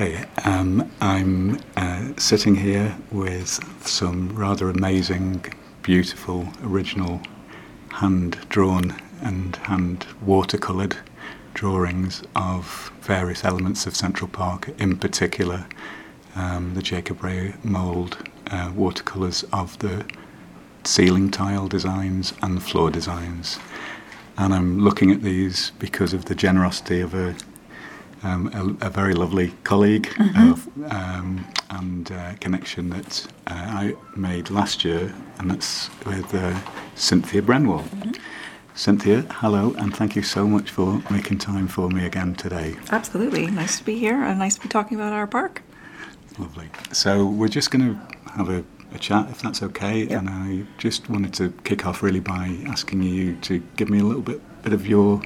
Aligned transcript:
Okay, 0.00 0.24
um, 0.44 0.88
I'm 1.00 1.58
uh, 1.76 2.12
sitting 2.16 2.54
here 2.54 2.96
with 3.10 3.58
some 3.84 4.28
rather 4.28 4.70
amazing, 4.70 5.44
beautiful, 5.82 6.46
original, 6.62 7.20
hand 7.90 8.38
drawn 8.48 8.94
and 9.22 9.56
hand 9.56 10.06
watercoloured 10.24 10.96
drawings 11.52 12.22
of 12.36 12.92
various 13.00 13.44
elements 13.44 13.88
of 13.88 13.96
Central 13.96 14.28
Park, 14.28 14.68
in 14.78 14.98
particular 14.98 15.66
um, 16.36 16.74
the 16.74 16.82
Jacob 16.82 17.24
Wrey 17.24 17.54
Mould 17.64 18.18
uh, 18.52 18.70
watercolours 18.76 19.44
of 19.52 19.76
the 19.80 20.06
ceiling 20.84 21.28
tile 21.28 21.66
designs 21.66 22.34
and 22.40 22.62
floor 22.62 22.92
designs. 22.92 23.58
And 24.36 24.54
I'm 24.54 24.78
looking 24.78 25.10
at 25.10 25.22
these 25.22 25.72
because 25.80 26.12
of 26.12 26.26
the 26.26 26.36
generosity 26.36 27.00
of 27.00 27.14
a 27.14 27.34
um, 28.22 28.78
a, 28.80 28.86
a, 28.86 28.90
very 28.90 29.14
lovely 29.14 29.52
colleague 29.64 30.08
mm-hmm. 30.08 30.50
of, 30.50 30.92
um, 30.92 31.46
and 31.70 32.10
uh, 32.12 32.34
connection 32.40 32.90
that 32.90 33.26
uh, 33.46 33.54
I 33.54 33.94
made 34.16 34.50
last 34.50 34.84
year, 34.84 35.14
and 35.38 35.50
that's 35.50 35.90
with 36.04 36.34
uh, 36.34 36.58
Cynthia 36.94 37.42
Brenwall. 37.42 37.82
Mm-hmm. 37.82 38.12
Cynthia, 38.74 39.22
hello, 39.30 39.74
and 39.78 39.94
thank 39.94 40.14
you 40.14 40.22
so 40.22 40.46
much 40.46 40.70
for 40.70 41.02
making 41.10 41.38
time 41.38 41.66
for 41.66 41.88
me 41.90 42.06
again 42.06 42.34
today. 42.34 42.76
Absolutely. 42.90 43.48
Nice 43.48 43.78
to 43.78 43.84
be 43.84 43.98
here 43.98 44.22
and 44.22 44.38
nice 44.38 44.54
to 44.54 44.60
be 44.60 44.68
talking 44.68 44.98
about 44.98 45.12
our 45.12 45.26
park. 45.26 45.62
Lovely. 46.38 46.68
So, 46.92 47.26
we're 47.26 47.48
just 47.48 47.72
going 47.72 47.94
to 47.94 48.30
have 48.34 48.48
a, 48.48 48.64
a, 48.94 48.98
chat, 48.98 49.28
if 49.30 49.42
that's 49.42 49.64
okay. 49.64 50.04
Yep. 50.04 50.10
And 50.12 50.30
I 50.30 50.64
just 50.78 51.10
wanted 51.10 51.34
to 51.34 51.50
kick 51.64 51.86
off 51.86 52.04
really 52.04 52.20
by 52.20 52.56
asking 52.66 53.02
you 53.02 53.34
to 53.42 53.58
give 53.74 53.90
me 53.90 53.98
a 53.98 54.04
little 54.04 54.22
bit, 54.22 54.40
bit 54.62 54.72
of 54.72 54.86
your 54.86 55.22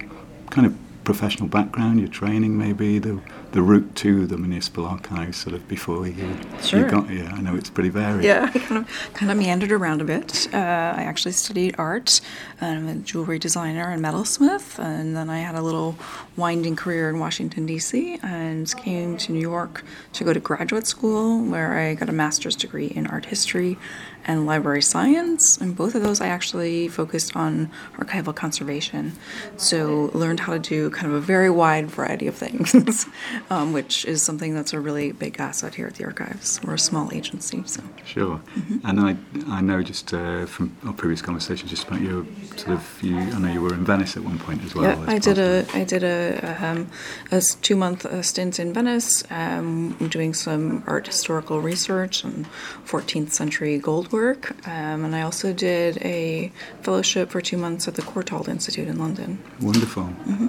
kind 0.51 0.67
of 0.67 0.75
professional 1.05 1.49
background, 1.49 2.01
your 2.01 2.09
training, 2.09 2.57
maybe 2.57 2.99
the 2.99 3.21
the 3.53 3.61
route 3.61 3.95
to 3.95 4.27
the 4.27 4.39
municipal 4.39 4.87
archives, 4.87 5.37
sort 5.37 5.55
of 5.55 5.69
before 5.69 6.07
you, 6.07 6.37
sure. 6.63 6.81
you 6.81 6.91
got 6.91 7.11
here. 7.11 7.31
I 7.31 7.43
know 7.43 7.55
it's 7.55 7.69
pretty 7.69 7.91
varied. 7.91 8.25
Yeah, 8.25 8.51
I 8.55 8.59
kind 8.59 8.79
of 8.79 9.13
kind 9.13 9.31
of 9.31 9.37
meandered 9.37 9.73
around 9.73 10.01
a 10.01 10.05
bit. 10.05 10.49
Uh, 10.53 10.57
I 10.57 11.03
actually 11.03 11.33
studied 11.33 11.75
art. 11.79 12.21
I'm 12.61 12.89
a 12.89 12.95
jewelry 12.97 13.39
designer 13.39 13.91
and 13.91 14.03
metalsmith, 14.03 14.79
and 14.79 15.15
then 15.15 15.29
I 15.29 15.41
had 15.41 15.55
a 15.55 15.61
little 15.61 15.97
winding 16.37 16.77
career 16.77 17.11
in 17.11 17.19
Washington 17.19 17.67
D.C. 17.67 18.19
and 18.23 18.75
came 18.79 19.19
to 19.19 19.33
New 19.33 19.41
York 19.41 19.85
to 20.15 20.25
go 20.25 20.33
to 20.33 20.41
graduate 20.41 20.87
school, 20.87 21.43
where 21.45 21.79
I 21.79 21.95
got 21.95 22.09
a 22.09 22.13
master's 22.13 22.57
degree 22.57 22.87
in 22.87 23.07
art 23.07 23.27
history 23.27 23.77
and 24.25 24.47
library 24.47 24.83
science. 24.83 25.59
And 25.59 25.77
both 25.77 25.95
of 25.95 26.03
those 26.03 26.21
I 26.21 26.29
actually 26.29 26.89
focused 26.89 27.37
on 27.37 27.71
archival 27.97 28.35
conservation. 28.35 29.13
So 29.57 30.11
learned 30.15 30.41
how 30.41 30.53
to 30.53 30.59
do 30.59 30.91
kind 30.91 31.07
of 31.07 31.15
a 31.15 31.21
very 31.21 31.51
wide 31.51 31.91
variety 31.91 32.27
of 32.27 32.35
things, 32.35 33.07
um, 33.51 33.73
which 33.73 34.05
is 34.05 34.23
something 34.23 34.55
that's 34.55 34.73
a 34.73 34.81
really 34.81 35.13
big 35.13 35.39
asset 35.39 35.75
here 35.75 35.87
at 35.87 35.95
the 35.95 36.05
archives. 36.05 36.61
We're 36.63 36.75
a 36.75 36.79
small 36.79 37.13
agency, 37.13 37.63
so. 37.67 37.83
Sure. 38.05 38.41
Mm-hmm. 38.55 38.87
And 38.87 39.01
I, 39.01 39.17
I 39.49 39.61
know 39.61 39.83
just 39.83 40.13
uh, 40.15 40.47
from 40.47 40.77
our 40.85 40.93
previous 40.93 41.23
conversations 41.23 41.71
just 41.71 41.87
about 41.87 42.01
your 42.01 42.27
sort 42.57 42.71
of 42.71 42.99
you. 43.03 43.17
I 43.17 43.39
know 43.39 43.53
you 43.53 43.61
were 43.61 43.75
in 43.75 43.85
Venice 43.85 44.17
at 44.17 44.25
one 44.25 44.39
point 44.39 44.63
as 44.65 44.75
well. 44.75 44.85
Yeah, 44.85 45.05
I 45.07 45.19
did 45.19 45.39
a 45.39 45.67
I 45.75 45.85
did 45.85 46.05
a, 46.05 46.57
um, 46.65 46.89
a 47.31 47.41
two 47.63 47.77
month 47.77 48.05
uh, 48.05 48.23
stint 48.23 48.59
in 48.59 48.73
Venice, 48.73 49.25
um, 49.31 49.97
doing 50.09 50.35
some 50.35 50.83
art 50.87 51.07
historical 51.07 51.61
research 51.61 52.25
and 52.25 52.47
14th 52.87 53.33
century 53.33 53.79
gold 53.79 54.12
work. 54.13 54.51
Um, 54.67 55.05
and 55.05 55.17
I 55.17 55.23
also 55.23 55.53
did 55.53 55.99
a 55.99 56.53
fellowship 56.83 57.31
for 57.31 57.41
two 57.41 57.57
months 57.57 57.89
at 57.89 57.95
the 57.95 58.03
Courtauld 58.03 58.49
Institute 58.49 58.89
in 58.89 58.99
London. 58.99 59.43
Wonderful. 59.61 60.05
Mm-hmm 60.05 60.49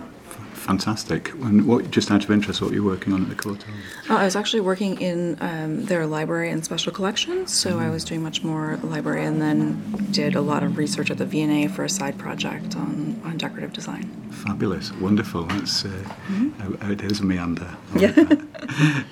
fantastic. 0.63 1.31
And 1.33 1.67
what, 1.67 1.91
just 1.91 2.09
out 2.09 2.23
of 2.23 2.31
interest, 2.31 2.61
what 2.61 2.69
were 2.69 2.75
you 2.75 2.83
working 2.83 3.13
on 3.13 3.23
at 3.23 3.29
the 3.29 3.35
Courtauld? 3.35 3.65
Oh, 4.09 4.17
I 4.17 4.23
was 4.23 4.35
actually 4.35 4.61
working 4.61 4.99
in 4.99 5.37
um, 5.41 5.85
their 5.85 6.07
library 6.07 6.49
and 6.49 6.63
special 6.63 6.91
collections, 6.91 7.57
so 7.57 7.73
mm. 7.73 7.79
I 7.79 7.89
was 7.89 8.03
doing 8.03 8.23
much 8.23 8.43
more 8.43 8.77
library, 8.81 9.25
and 9.25 9.41
then 9.41 10.07
did 10.11 10.35
a 10.35 10.41
lot 10.41 10.63
of 10.63 10.77
research 10.77 11.11
at 11.11 11.17
the 11.17 11.25
V&A 11.25 11.67
for 11.67 11.83
a 11.83 11.89
side 11.89 12.17
project 12.17 12.75
on, 12.75 13.21
on 13.25 13.37
decorative 13.37 13.73
design. 13.73 14.22
Fabulous, 14.33 14.91
wonderful. 14.93 15.43
That's 15.43 15.85
uh, 15.85 15.89
mm-hmm. 15.89 16.91
it 16.91 17.01
is 17.01 17.19
a 17.19 17.23
meander. 17.23 17.75
Yeah. 17.95 18.13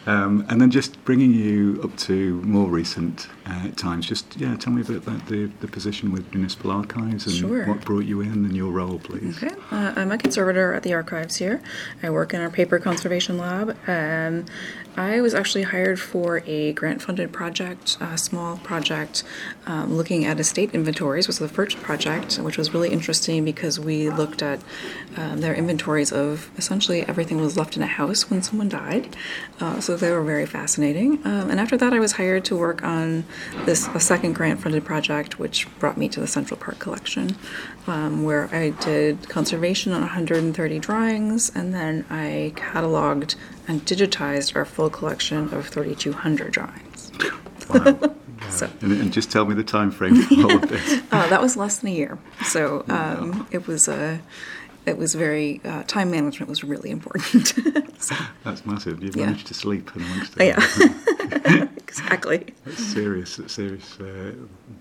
um, 0.08 0.46
and 0.50 0.59
then 0.59 0.72
just 0.72 1.04
bringing 1.06 1.32
you 1.32 1.80
up 1.84 1.96
to 1.98 2.42
more 2.42 2.70
recent 2.70 3.28
uh, 3.46 3.70
times. 3.76 4.08
Just 4.08 4.36
yeah, 4.38 4.56
tell 4.58 4.74
me 4.74 4.81
a 4.81 4.86
bit 4.86 4.98
about 4.98 5.28
the, 5.28 5.46
the 5.60 5.68
position 5.68 6.12
with 6.12 6.34
municipal 6.34 6.72
archives 6.72 7.26
and 7.28 7.36
sure. 7.36 7.66
what 7.66 7.81
brought 7.86 8.06
you 8.06 8.22
in 8.22 8.46
and 8.46 8.56
your 8.56 8.72
role, 8.72 9.00
please. 9.00 9.42
Okay, 9.42 9.56
uh, 9.72 9.94
I'm 9.96 10.12
a 10.12 10.18
conservator 10.18 10.74
at 10.74 10.84
the 10.84 10.94
archives 10.94 11.36
here. 11.38 11.62
I 12.02 12.10
work 12.10 12.34
in 12.34 12.42
our 12.42 12.50
paper 12.50 12.80
conservation 12.80 13.38
lab. 13.38 13.78
Um, 13.88 14.46
I 14.98 15.22
was 15.22 15.34
actually 15.34 15.64
hired 15.64 16.00
for 16.00 16.44
a 16.46 16.74
grant-funded 16.74 17.31
project, 17.31 17.98
a 18.02 18.18
small 18.18 18.58
project, 18.58 19.24
um, 19.66 19.96
looking 19.96 20.26
at 20.26 20.40
estate 20.40 20.72
inventories. 20.74 21.28
Was 21.28 21.40
the 21.40 21.48
first 21.48 21.78
project, 21.78 22.38
which 22.40 22.58
was 22.58 22.74
really 22.74 22.90
interesting 22.90 23.46
because 23.46 23.80
we 23.80 24.10
looked 24.10 24.42
at 24.42 24.60
um, 25.18 25.42
their 25.42 25.54
inventories 25.54 26.12
of 26.12 26.50
essentially 26.58 27.04
everything 27.08 27.40
was 27.40 27.58
left 27.58 27.76
in 27.76 27.84
a 27.84 27.88
house 27.88 28.30
when 28.30 28.42
someone 28.42 28.70
died. 28.70 29.16
Uh, 29.60 29.80
so 29.80 29.96
they 29.96 30.12
were 30.12 30.24
very 30.24 30.46
fascinating. 30.46 31.26
Um, 31.26 31.50
and 31.50 31.60
after 31.60 31.78
that, 31.78 31.94
I 31.94 32.00
was 32.00 32.14
hired 32.14 32.46
to 32.46 32.56
work 32.56 32.84
on 32.84 33.26
this 33.66 33.88
a 33.94 34.00
second 34.00 34.34
grant-funded 34.34 34.86
project, 34.86 35.40
which 35.40 35.68
brought 35.80 35.98
me 35.98 36.10
to 36.10 36.20
the 36.20 36.28
Central 36.28 36.60
Park 36.60 36.80
Collection, 36.80 37.36
um, 37.88 38.24
where 38.24 38.54
I 38.54 38.70
did 38.70 39.30
conservation 39.30 39.94
on 39.94 40.02
130 40.02 40.80
drawings, 40.80 41.52
and 41.56 41.74
then 41.74 42.06
I 42.10 42.54
cataloged 42.56 43.36
and 43.68 43.86
digitized 43.86 44.56
our 44.56 44.66
full 44.66 44.90
collection 44.90 45.54
of 45.54 45.68
3,200 45.68 46.52
drawings. 46.52 47.12
Wow. 47.70 48.16
so, 48.50 48.70
and, 48.82 48.92
and, 48.94 49.14
just 49.14 49.32
tell 49.32 49.46
me 49.46 49.56
the 49.56 49.64
time 49.64 49.92
frame 49.92 50.22
for 50.24 50.44
all 50.44 50.56
of 50.56 50.70
this. 50.70 51.02
uh, 51.12 51.28
that 51.30 51.42
was 51.42 51.56
less 51.56 51.80
than 51.80 51.90
a 51.90 51.94
year. 51.94 52.20
So 52.46 52.84
um, 52.90 53.32
wow. 53.32 53.48
it 53.52 53.68
was 53.68 53.88
a. 53.88 54.22
It 54.86 54.97
was 54.97 55.14
very 55.14 55.62
uh, 55.64 55.84
time 55.84 56.09
management 56.09 56.50
was 56.50 56.64
really 56.64 56.90
important. 56.90 57.47
so, 58.00 58.16
That's 58.44 58.66
massive. 58.66 59.03
You've 59.03 59.16
yeah. 59.16 59.28
managed 59.28 59.47
to 59.47 59.53
sleep 59.53 59.96
amongst 59.96 60.34
it. 60.38 60.47
Yeah, 60.47 61.68
exactly. 61.78 62.47
That's 62.66 62.84
serious. 62.84 63.36
That's 63.38 63.53
serious. 63.53 64.00
Uh, 64.00 64.34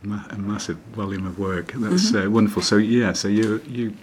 ma- 0.02 0.24
a 0.30 0.38
massive 0.38 0.78
volume 0.94 1.26
of 1.26 1.38
work. 1.38 1.72
That's 1.72 2.12
mm-hmm. 2.12 2.28
Uh, 2.28 2.30
wonderful. 2.30 2.62
So 2.62 2.76
yeah. 2.76 3.12
So 3.12 3.28
you 3.28 3.62
you 3.68 3.94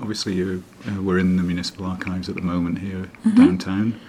obviously 0.00 0.34
you 0.34 0.64
uh, 0.88 1.02
we're 1.02 1.18
in 1.18 1.36
the 1.36 1.42
municipal 1.42 1.86
archives 1.86 2.28
at 2.28 2.34
the 2.34 2.42
moment 2.42 2.78
here 2.78 3.10
mm-hmm. 3.24 3.36
downtown. 3.36 4.00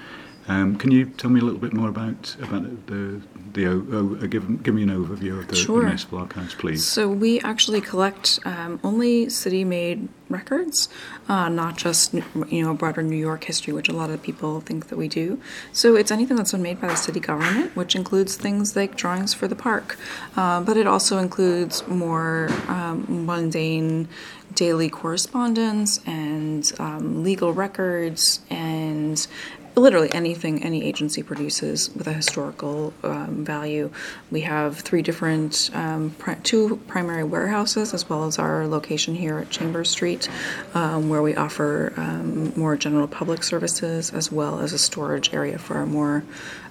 Um, 0.48 0.76
can 0.78 0.92
you 0.92 1.06
tell 1.06 1.30
me 1.30 1.40
a 1.40 1.44
little 1.44 1.60
bit 1.60 1.74
more 1.74 1.90
about 1.90 2.36
about 2.42 2.88
the 2.88 3.22
the 3.54 3.68
oh, 3.68 4.18
uh, 4.22 4.26
give 4.28 4.64
give 4.64 4.74
me 4.74 4.84
an 4.84 4.90
overview 4.90 5.40
of 5.40 5.48
the, 5.48 5.56
sure. 5.56 5.84
municipal 5.84 6.20
archives, 6.20 6.56
please? 6.56 6.86
So 6.86 7.10
we 7.10 7.40
actually 7.42 7.82
collect 7.82 8.40
um, 8.46 8.80
only 8.84 9.30
city-made 9.30 10.08
records, 10.30 10.90
uh, 11.28 11.50
not 11.50 11.78
just 11.78 12.14
you 12.14 12.64
know 12.64 12.74
broader 12.74 13.04
New 13.04 13.18
York 13.18 13.44
history, 13.44 13.74
which 13.74 13.90
a 13.90 13.94
lot 13.94 14.10
of 14.10 14.22
people 14.22 14.62
think 14.62 14.88
that 14.88 14.98
we 14.98 15.08
do. 15.08 15.40
So 15.74 15.96
it's 15.96 16.12
anything 16.12 16.38
that's 16.38 16.54
been 16.54 16.64
made 16.64 16.82
by 16.82 16.88
the 16.88 16.96
city 16.96 17.20
government, 17.20 17.76
which 17.76 17.96
includes 17.96 18.36
things 18.36 18.76
like 18.76 18.96
drawings 18.96 19.34
for 19.34 19.48
the 19.48 19.56
park, 19.56 19.98
uh, 20.36 20.62
but 20.62 20.78
it 20.78 20.88
also 20.88 21.18
includes 21.18 21.86
more 21.88 22.50
um, 22.68 23.26
mundane 23.26 24.08
daily 24.56 24.90
correspondence 24.90 26.00
and 26.06 26.72
um, 26.80 27.24
legal 27.24 27.54
records 27.54 28.42
and 28.50 29.28
literally 29.76 30.12
anything 30.14 30.64
any 30.64 30.84
agency 30.84 31.24
produces 31.24 31.94
with 31.96 32.08
a 32.08 32.14
historical 32.14 32.94
um, 33.04 33.44
value. 33.46 33.92
We 34.30 34.42
have 34.42 34.80
three 34.80 35.02
different, 35.02 35.70
um, 35.74 36.12
pri- 36.18 36.40
two 36.44 36.78
primary 36.88 37.24
warehouses, 37.24 37.94
as 37.94 38.10
well 38.10 38.26
as 38.26 38.38
our 38.38 38.68
location 38.68 39.16
here 39.16 39.40
at 39.40 39.50
Chambers 39.50 39.90
Street, 39.90 40.30
um, 40.74 41.10
where 41.10 41.22
we 41.22 41.36
offer 41.36 41.94
um, 41.98 42.54
more 42.56 42.76
general 42.76 43.08
public 43.08 43.44
services, 43.44 44.12
as 44.12 44.32
well 44.32 44.60
as 44.60 44.74
a 44.74 44.78
storage 44.78 45.34
area 45.34 45.58
for 45.58 45.78
our 45.78 45.86
more 45.86 46.24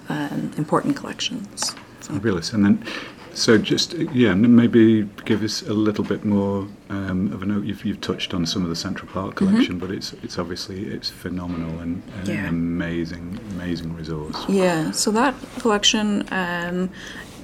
um, 0.09 0.51
important 0.57 0.95
collections. 0.95 1.75
So. 2.01 2.13
Fabulous. 2.13 2.53
And 2.53 2.65
then 2.65 2.85
so 3.33 3.57
just 3.57 3.93
yeah, 3.93 4.33
maybe 4.33 5.03
give 5.25 5.43
us 5.43 5.61
a 5.61 5.73
little 5.73 6.03
bit 6.03 6.25
more 6.25 6.67
um, 6.89 7.31
of 7.33 7.41
a 7.41 7.45
note. 7.45 7.65
You've, 7.65 7.85
you've 7.85 8.01
touched 8.01 8.33
on 8.33 8.45
some 8.45 8.63
of 8.63 8.69
the 8.69 8.75
Central 8.75 9.11
Park 9.11 9.35
mm-hmm. 9.35 9.47
collection, 9.47 9.75
mm-hmm. 9.75 9.87
but 9.87 9.95
it's 9.95 10.13
it's 10.23 10.37
obviously 10.37 10.85
it's 10.85 11.09
phenomenal 11.09 11.79
and, 11.79 12.03
and 12.17 12.27
yeah. 12.27 12.35
an 12.35 12.47
amazing 12.47 13.39
amazing 13.51 13.95
resource. 13.95 14.37
Yeah. 14.47 14.91
So 14.91 15.11
that 15.11 15.35
collection. 15.59 16.27
Um, 16.31 16.89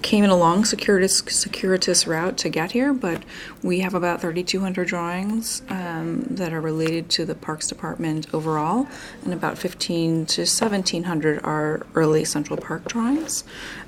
came 0.01 0.23
in 0.23 0.29
a 0.29 0.37
long 0.37 0.65
circuitous, 0.65 1.19
circuitous 1.19 2.07
route 2.07 2.37
to 2.37 2.49
get 2.49 2.71
here, 2.71 2.93
but 2.93 3.23
we 3.63 3.79
have 3.79 3.93
about 3.93 4.21
3,200 4.21 4.87
drawings 4.87 5.61
um, 5.69 6.21
that 6.29 6.53
are 6.53 6.61
related 6.61 7.09
to 7.09 7.25
the 7.25 7.35
Parks 7.35 7.67
Department 7.67 8.27
overall, 8.33 8.87
and 9.23 9.33
about 9.33 9.57
15 9.57 10.25
to 10.27 10.41
1,700 10.41 11.43
are 11.43 11.85
early 11.95 12.23
Central 12.23 12.57
Park 12.57 12.85
drawings. 12.87 13.43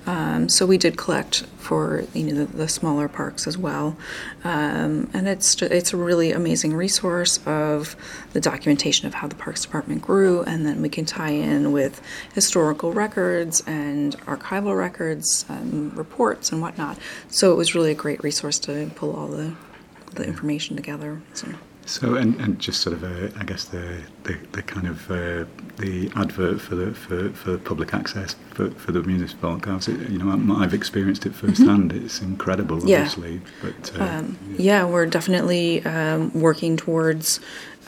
Um, 0.05 0.49
so 0.49 0.65
we 0.65 0.77
did 0.77 0.97
collect 0.97 1.43
for 1.57 2.03
you 2.13 2.23
know 2.23 2.45
the, 2.45 2.57
the 2.57 2.67
smaller 2.67 3.07
parks 3.07 3.45
as 3.45 3.57
well, 3.57 3.95
um, 4.43 5.09
and 5.13 5.27
it's 5.27 5.61
it's 5.61 5.93
a 5.93 5.97
really 5.97 6.31
amazing 6.31 6.73
resource 6.73 7.39
of 7.45 7.95
the 8.33 8.41
documentation 8.41 9.07
of 9.07 9.13
how 9.13 9.27
the 9.27 9.35
Parks 9.35 9.61
Department 9.61 10.01
grew, 10.01 10.41
and 10.43 10.65
then 10.65 10.81
we 10.81 10.89
can 10.89 11.05
tie 11.05 11.29
in 11.29 11.71
with 11.71 12.01
historical 12.33 12.91
records 12.91 13.61
and 13.67 14.17
archival 14.21 14.75
records, 14.75 15.45
and 15.47 15.95
reports 15.99 16.51
and 16.51 16.61
whatnot. 16.61 16.97
So 17.29 17.51
it 17.53 17.55
was 17.55 17.75
really 17.75 17.91
a 17.91 17.95
great 18.05 18.23
resource 18.23 18.57
to 18.67 18.89
pull 18.95 19.15
all 19.15 19.27
the 19.27 19.53
the 20.15 20.23
information 20.25 20.75
together. 20.75 21.21
So. 21.33 21.47
So, 21.85 22.13
and, 22.13 22.39
and 22.39 22.59
just 22.59 22.81
sort 22.81 22.93
of, 22.97 23.03
uh, 23.03 23.29
I 23.41 23.43
guess 23.43 23.63
the, 23.65 24.03
the, 24.23 24.37
the 24.51 24.61
kind 24.61 24.85
of 24.87 25.09
uh, 25.09 25.45
the 25.77 26.11
advert 26.15 26.61
for 26.61 26.75
the 26.75 26.93
for, 26.93 27.29
for 27.31 27.57
public 27.57 27.95
access 27.95 28.35
for, 28.53 28.69
for 28.83 28.91
the 28.91 29.01
municipal 29.01 29.49
archives. 29.53 29.87
You 29.87 30.19
know, 30.19 30.55
I've 30.63 30.75
experienced 30.75 31.25
it 31.25 31.33
firsthand. 31.33 31.91
It's 31.93 32.21
incredible, 32.21 32.77
Mm-hmm. 32.77 32.87
Yeah. 32.89 32.97
obviously. 32.97 33.41
But 33.63 33.99
uh, 33.99 34.03
Um, 34.03 34.37
yeah, 34.59 34.85
we're 34.85 35.07
definitely 35.07 35.83
um, 35.83 36.31
working 36.47 36.77
towards 36.77 37.39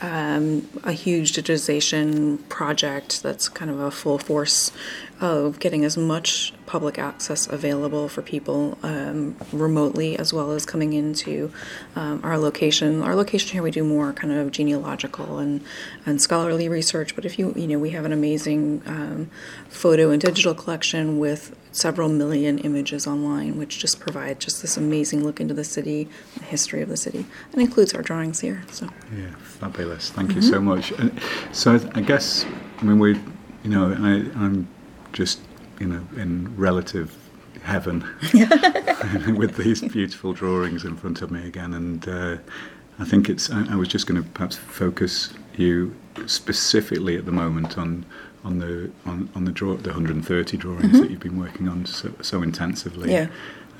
um, 0.02 0.68
a 0.82 0.92
huge 0.92 1.32
digitization 1.32 2.46
project 2.48 3.22
that's 3.22 3.48
kind 3.48 3.70
of 3.70 3.78
a 3.78 3.90
full 3.90 4.18
force 4.18 4.72
of 5.20 5.60
getting 5.60 5.84
as 5.84 5.96
much 5.96 6.52
public 6.66 6.98
access 6.98 7.46
available 7.46 8.08
for 8.08 8.20
people 8.20 8.76
um, 8.82 9.36
remotely 9.52 10.18
as 10.18 10.32
well 10.32 10.50
as 10.50 10.66
coming 10.66 10.92
into 10.92 11.52
um, 11.94 12.20
our 12.24 12.36
location. 12.36 13.00
Our 13.00 13.14
location 13.14 13.52
here, 13.52 13.62
we 13.62 13.70
do 13.70 13.84
more 13.84 14.12
kind 14.12 14.32
of 14.32 14.50
genealogical 14.50 15.38
and, 15.38 15.62
and 16.04 16.20
scholarly 16.20 16.68
research, 16.68 17.14
but 17.14 17.24
if 17.24 17.38
you, 17.38 17.52
you 17.54 17.68
know, 17.68 17.78
we 17.78 17.90
have 17.90 18.04
an 18.04 18.12
amazing 18.12 18.82
um, 18.86 19.30
photo 19.68 20.10
and 20.10 20.20
digital 20.20 20.54
collection 20.54 21.20
with 21.20 21.56
several 21.72 22.08
million 22.08 22.58
images 22.58 23.06
online, 23.06 23.56
which 23.58 23.78
just 23.78 23.98
provide 23.98 24.38
just 24.38 24.60
this 24.62 24.76
amazing 24.76 25.24
look 25.24 25.40
into 25.40 25.54
the 25.54 25.64
city, 25.64 26.08
the 26.38 26.44
history 26.44 26.82
of 26.82 26.88
the 26.88 26.96
city, 26.96 27.24
and 27.52 27.60
includes 27.60 27.94
our 27.94 28.02
drawings 28.02 28.40
here. 28.40 28.62
So 28.70 28.88
Yeah, 29.16 29.34
fabulous. 29.36 30.10
Thank 30.10 30.34
you 30.34 30.42
so 30.42 30.60
much. 30.60 30.92
And 30.92 31.18
so 31.52 31.80
I 31.94 32.00
guess, 32.00 32.44
I 32.78 32.84
mean, 32.84 32.98
we, 32.98 33.14
you 33.62 33.70
know, 33.70 33.92
I, 33.92 34.38
I'm 34.38 34.68
just, 35.12 35.40
you 35.80 35.86
know, 35.86 36.06
in 36.16 36.54
relative 36.56 37.16
heaven 37.62 38.04
with 39.36 39.56
these 39.56 39.80
beautiful 39.80 40.32
drawings 40.32 40.84
in 40.84 40.96
front 40.96 41.22
of 41.22 41.30
me 41.30 41.46
again. 41.46 41.74
And 41.74 42.08
uh, 42.08 42.36
I 42.98 43.04
think 43.04 43.28
it's, 43.28 43.50
I, 43.50 43.72
I 43.72 43.76
was 43.76 43.88
just 43.88 44.06
going 44.06 44.22
to 44.22 44.28
perhaps 44.30 44.56
focus 44.56 45.32
you 45.56 45.94
specifically 46.26 47.16
at 47.16 47.24
the 47.26 47.32
moment 47.32 47.78
on 47.78 48.04
on 48.44 48.58
the 48.58 48.90
on, 49.06 49.28
on 49.34 49.44
the 49.44 49.52
draw 49.52 49.76
the 49.76 49.90
130 49.90 50.56
drawings 50.56 51.00
that 51.00 51.10
you've 51.10 51.20
been 51.20 51.38
working 51.38 51.68
on 51.68 51.86
so, 51.86 52.12
so 52.22 52.42
intensively. 52.42 53.12
Yeah. 53.12 53.28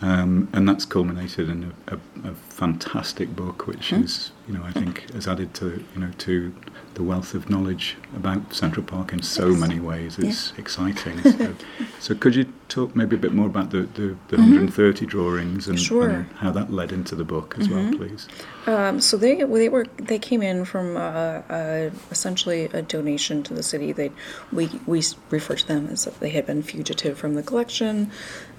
Um, 0.01 0.49
and 0.53 0.69
that's 0.69 0.85
culminated 0.85 1.49
in 1.49 1.73
a, 1.89 1.95
a, 1.95 2.31
a 2.31 2.35
fantastic 2.35 3.37
book, 3.37 3.69
which 3.69 3.91
Hmm? 3.91 4.03
is, 4.03 4.33
you 4.49 4.55
know, 4.55 4.63
I 4.65 4.73
think 4.73 5.11
has 5.13 5.29
added 5.29 5.55
to, 5.55 5.85
you 5.95 6.01
know, 6.01 6.11
to 6.19 6.53
the 6.95 7.03
wealth 7.03 7.33
of 7.35 7.49
knowledge 7.49 7.97
about 8.15 8.53
Central 8.53 8.85
Park 8.85 9.13
in 9.13 9.23
so 9.23 9.49
Yes. 9.51 9.61
many 9.61 9.81
ways. 9.81 10.19
It's 10.19 10.53
exciting. 10.59 11.19
So, 11.23 11.55
so 12.01 12.15
could 12.15 12.35
you 12.35 12.47
talk 12.69 12.95
maybe 12.97 13.17
a 13.17 13.19
bit 13.19 13.33
more 13.33 13.47
about 13.47 13.71
the, 13.71 13.83
the, 13.95 14.17
the 14.29 14.37
130 14.37 15.07
drawings 15.07 15.69
and, 15.69 15.79
Mm-hmm. 15.79 15.85
Sure. 15.85 16.09
and 16.11 16.27
how 16.37 16.51
that 16.53 16.71
led 16.73 16.93
into 16.93 17.15
the 17.15 17.25
book 17.25 17.55
as 17.59 17.69
well, 17.69 17.91
please? 17.95 18.29
Um, 18.67 19.01
so 19.01 19.17
they 19.17 19.43
they 19.43 19.69
were 19.69 19.87
they 19.97 20.19
came 20.19 20.41
in 20.43 20.65
from 20.65 20.97
uh, 20.97 21.01
uh, 21.01 21.91
essentially 22.11 22.65
a 22.67 22.83
donation 22.83 23.43
to 23.45 23.55
the 23.55 23.63
city. 23.63 23.93
They 23.93 24.13
we 24.53 24.69
we 24.87 25.03
refer 25.31 25.57
to 25.57 25.67
them 25.67 25.89
as 25.91 26.07
if 26.07 26.19
they 26.21 26.31
had 26.31 26.47
been 26.47 26.63
fugitive 26.63 27.19
from 27.19 27.35
the 27.35 27.43
collection. 27.43 28.11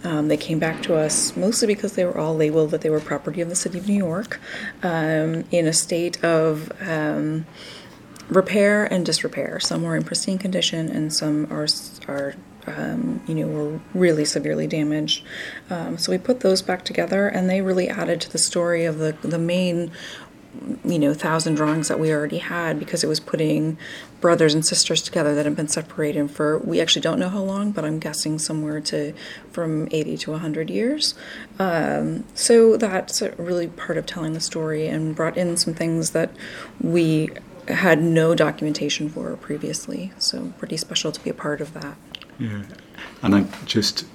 Um, 0.03 0.27
they 0.27 0.35
came 0.38 0.59
back 0.59 0.83
to 0.83 0.95
us 0.95 1.38
mostly 1.38 1.68
because 1.68 1.94
they 1.94 2.03
were 2.03 2.18
all 2.18 2.35
labeled 2.35 2.71
that 2.71 2.81
they 2.81 2.89
were 2.89 3.00
property 3.00 3.39
of 3.39 3.47
the 3.50 3.56
city 3.56 3.77
of 3.80 3.88
New 3.88 3.95
York, 3.95 4.41
um, 4.83 5.45
in 5.51 5.65
a 5.68 5.72
state 5.73 6.23
of. 6.23 6.71
Um, 6.81 7.45
repair 8.29 8.85
and 8.85 9.05
disrepair. 9.05 9.59
Some 9.59 9.83
were 9.83 9.95
in 9.95 10.03
pristine 10.03 10.37
condition, 10.37 10.89
and 10.89 11.13
some 11.13 11.51
are 11.51 11.67
are 12.07 12.35
um, 12.67 13.21
you 13.27 13.35
know 13.35 13.47
were 13.47 13.79
really 13.93 14.25
severely 14.25 14.67
damaged. 14.67 15.25
Um, 15.69 15.97
so 15.97 16.11
we 16.11 16.17
put 16.17 16.39
those 16.41 16.61
back 16.61 16.85
together, 16.85 17.27
and 17.27 17.49
they 17.49 17.61
really 17.61 17.89
added 17.89 18.21
to 18.21 18.31
the 18.31 18.37
story 18.37 18.85
of 18.85 18.97
the 18.97 19.15
the 19.21 19.39
main 19.39 19.91
you 20.85 21.00
know 21.00 21.13
thousand 21.13 21.55
drawings 21.55 21.88
that 21.88 22.00
we 22.00 22.11
already 22.11 22.38
had 22.38 22.79
because 22.79 23.03
it 23.03 23.07
was 23.07 23.19
putting 23.19 23.77
brothers 24.21 24.53
and 24.53 24.65
sisters 24.65 25.01
together 25.01 25.35
that 25.35 25.45
had 25.45 25.55
been 25.55 25.67
separated 25.67 26.29
for 26.29 26.59
we 26.59 26.79
actually 26.79 27.01
don't 27.01 27.19
know 27.19 27.29
how 27.29 27.41
long 27.41 27.71
but 27.71 27.83
i'm 27.83 28.00
guessing 28.00 28.38
somewhere 28.39 28.79
to 28.79 29.13
from 29.53 29.88
80 29.91 30.17
to 30.17 30.31
100 30.31 30.69
years. 30.69 31.13
Um, 31.59 32.25
so 32.33 32.75
that's 32.77 33.21
really 33.38 33.67
part 33.67 33.97
of 33.97 34.05
telling 34.05 34.33
the 34.33 34.39
story 34.39 34.88
and 34.88 35.15
brought 35.15 35.38
in 35.38 35.55
some 35.57 35.73
things 35.73 36.11
that 36.11 36.31
we 36.81 37.29
had 37.67 38.01
no 38.01 38.35
documentation 38.35 39.09
for 39.09 39.35
previously. 39.38 40.11
So 40.17 40.53
pretty 40.57 40.77
special 40.77 41.11
to 41.11 41.23
be 41.23 41.29
a 41.29 41.33
part 41.33 41.61
of 41.61 41.73
that. 41.73 41.95
Yeah, 42.39 42.63
and 43.21 43.35
I 43.35 43.45
just 43.65 44.06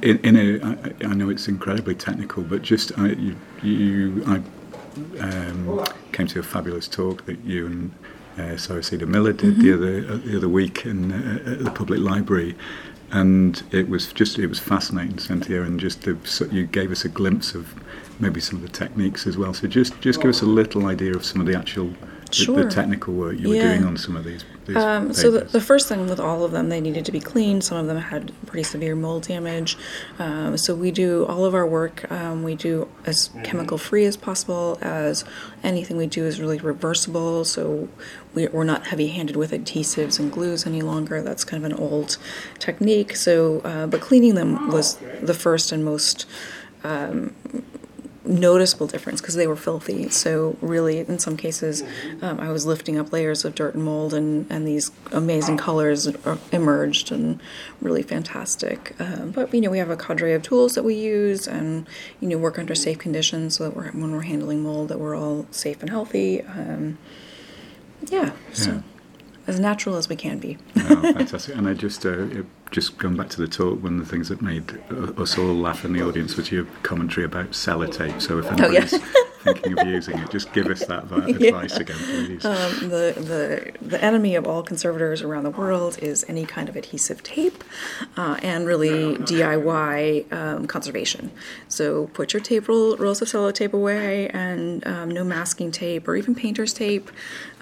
in, 0.00 0.18
in 0.20 0.36
a 0.36 0.64
I, 0.64 1.10
I 1.10 1.14
know 1.14 1.28
it's 1.28 1.48
incredibly 1.48 1.96
technical, 1.96 2.42
but 2.44 2.62
just 2.62 2.96
I, 2.98 3.08
you, 3.08 3.36
you 3.62 4.22
I 4.26 4.40
um, 5.20 5.84
came 6.12 6.26
to 6.28 6.40
a 6.40 6.42
fabulous 6.42 6.88
talk 6.88 7.24
that 7.26 7.42
you 7.44 7.66
and 7.66 7.92
uh, 8.38 8.56
Sara 8.56 8.82
Cedar 8.82 9.06
Miller 9.06 9.32
did 9.32 9.60
the 9.60 9.72
other 9.74 10.12
uh, 10.12 10.16
the 10.18 10.36
other 10.36 10.48
week 10.48 10.86
in 10.86 11.12
uh, 11.12 11.50
at 11.52 11.64
the 11.64 11.70
public 11.70 12.00
library. 12.00 12.54
And 13.12 13.60
it 13.72 13.88
was 13.88 14.12
just 14.12 14.38
it 14.38 14.46
was 14.46 14.60
fascinating, 14.60 15.18
Cynthia, 15.18 15.62
and 15.62 15.80
just 15.80 16.02
the, 16.02 16.16
so 16.24 16.44
you 16.46 16.64
gave 16.66 16.92
us 16.92 17.04
a 17.04 17.08
glimpse 17.08 17.54
of 17.56 17.74
maybe 18.20 18.40
some 18.40 18.56
of 18.56 18.62
the 18.62 18.68
techniques 18.68 19.26
as 19.26 19.36
well. 19.36 19.52
So 19.52 19.66
just 19.66 20.00
just 20.00 20.20
give 20.20 20.30
us 20.30 20.42
a 20.42 20.46
little 20.46 20.86
idea 20.86 21.14
of 21.14 21.24
some 21.24 21.40
of 21.40 21.46
the 21.48 21.56
actual 21.58 21.88
the, 22.26 22.34
Sure. 22.36 22.62
the 22.64 22.70
technical 22.70 23.14
work 23.14 23.36
you 23.38 23.48
were 23.48 23.54
Yeah. 23.56 23.68
doing 23.72 23.84
on 23.84 23.96
some 23.96 24.14
of 24.16 24.24
these. 24.24 24.44
These 24.74 24.82
Um, 24.82 25.12
so 25.12 25.30
the, 25.30 25.40
the 25.40 25.60
first 25.60 25.88
thing 25.88 26.08
with 26.08 26.20
all 26.20 26.44
of 26.44 26.52
them, 26.52 26.68
they 26.68 26.80
needed 26.80 27.04
to 27.04 27.12
be 27.12 27.20
cleaned. 27.20 27.64
Some 27.64 27.78
of 27.78 27.86
them 27.86 27.96
had 27.96 28.32
pretty 28.46 28.62
severe 28.64 28.94
mold 28.94 29.24
damage. 29.24 29.76
Um, 30.18 30.56
so 30.56 30.74
we 30.74 30.90
do 30.90 31.26
all 31.26 31.44
of 31.44 31.54
our 31.54 31.66
work. 31.66 32.10
Um, 32.10 32.42
we 32.42 32.54
do 32.54 32.88
as 33.06 33.30
chemical 33.44 33.78
free 33.78 34.04
as 34.04 34.16
possible. 34.16 34.78
As 34.80 35.24
anything 35.62 35.96
we 35.96 36.06
do 36.06 36.24
is 36.24 36.40
really 36.40 36.58
reversible. 36.58 37.44
So 37.44 37.88
we, 38.34 38.46
we're 38.48 38.64
not 38.64 38.86
heavy 38.86 39.08
handed 39.08 39.36
with 39.36 39.52
adhesives 39.52 40.18
and 40.18 40.30
glues 40.32 40.66
any 40.66 40.82
longer. 40.82 41.22
That's 41.22 41.44
kind 41.44 41.64
of 41.64 41.70
an 41.72 41.78
old 41.78 42.16
technique. 42.58 43.16
So, 43.16 43.60
uh, 43.60 43.86
but 43.86 44.00
cleaning 44.00 44.34
them 44.34 44.68
was 44.68 44.96
the 45.20 45.34
first 45.34 45.72
and 45.72 45.84
most 45.84 46.26
noticeable 48.24 48.86
difference 48.86 49.20
because 49.20 49.34
they 49.34 49.46
were 49.46 49.56
filthy. 49.56 50.08
So 50.10 50.56
really, 50.60 50.98
in 50.98 51.18
some 51.18 51.36
cases, 51.36 51.82
um, 52.20 52.38
I 52.40 52.50
was 52.50 52.66
lifting 52.66 52.98
up 52.98 53.12
layers 53.12 53.44
of 53.44 53.54
dirt 53.54 53.74
and 53.74 53.84
mold, 53.84 54.12
and, 54.14 54.46
and 54.50 54.66
these 54.66 54.90
amazing 55.12 55.56
colors 55.56 56.06
er- 56.06 56.38
emerged 56.52 57.10
and 57.12 57.40
really 57.80 58.02
fantastic. 58.02 58.94
Um, 59.00 59.30
but 59.30 59.52
you 59.54 59.60
know, 59.60 59.70
we 59.70 59.78
have 59.78 59.90
a 59.90 59.96
cadre 59.96 60.32
of 60.34 60.42
tools 60.42 60.74
that 60.74 60.82
we 60.82 60.94
use, 60.94 61.46
and 61.46 61.86
you 62.20 62.28
know, 62.28 62.38
work 62.38 62.58
under 62.58 62.74
safe 62.74 62.98
conditions 62.98 63.56
so 63.56 63.64
that 63.64 63.76
we're, 63.76 63.90
when 63.92 64.12
we're 64.12 64.22
handling 64.22 64.62
mold, 64.62 64.88
that 64.88 64.98
we're 64.98 65.16
all 65.16 65.46
safe 65.50 65.80
and 65.80 65.90
healthy. 65.90 66.42
Um, 66.42 66.98
yeah, 68.08 68.32
so 68.52 68.82
as 69.46 69.58
natural 69.58 69.96
as 69.96 70.08
we 70.08 70.16
can 70.16 70.38
be. 70.38 70.58
Oh, 70.76 71.02
fantastic! 71.14 71.56
And 71.56 71.68
I 71.68 71.74
just 71.74 72.04
uh, 72.04 72.26
just 72.70 72.98
going 72.98 73.16
back 73.16 73.28
to 73.30 73.40
the 73.40 73.48
talk, 73.48 73.82
one 73.82 73.98
of 73.98 74.00
the 74.00 74.10
things 74.10 74.28
that 74.28 74.40
made 74.42 74.80
us 75.18 75.36
all 75.36 75.54
laugh 75.54 75.84
in 75.84 75.92
the 75.92 76.02
audience 76.02 76.36
was 76.36 76.52
your 76.52 76.64
commentary 76.82 77.24
about 77.26 77.50
sellotape. 77.50 78.20
So 78.22 78.38
if 78.38 78.46
Oh, 78.46 78.50
anybody's 78.50 78.92
thinking 79.42 79.78
of 79.78 79.86
using 79.86 80.18
it, 80.18 80.30
just 80.30 80.52
give 80.52 80.66
us 80.66 80.84
that 80.86 81.04
va- 81.10 81.24
advice 81.26 81.76
again, 81.76 81.96
please. 81.98 82.44
Um, 82.44 82.88
the, 82.88 83.14
the 83.16 83.72
the 83.86 84.02
enemy 84.04 84.34
of 84.34 84.46
all 84.46 84.62
conservators 84.62 85.22
around 85.22 85.44
the 85.44 85.50
world 85.50 85.98
is 86.02 86.24
any 86.28 86.44
kind 86.46 86.68
of 86.68 86.76
adhesive 86.76 87.22
tape, 87.22 87.62
uh, 88.16 88.38
and 88.42 88.66
really 88.66 89.16
DIY 89.16 90.32
um, 90.32 90.66
conservation. 90.66 91.30
So 91.68 92.06
put 92.08 92.32
your 92.32 92.40
tape 92.40 92.68
roll, 92.68 92.96
rolls 92.96 93.22
of 93.22 93.28
sellotape 93.28 93.72
away, 93.72 94.28
and 94.30 94.86
um, 94.86 95.10
no 95.10 95.24
masking 95.24 95.70
tape 95.70 96.06
or 96.08 96.16
even 96.16 96.34
painter's 96.34 96.72
tape. 96.72 97.10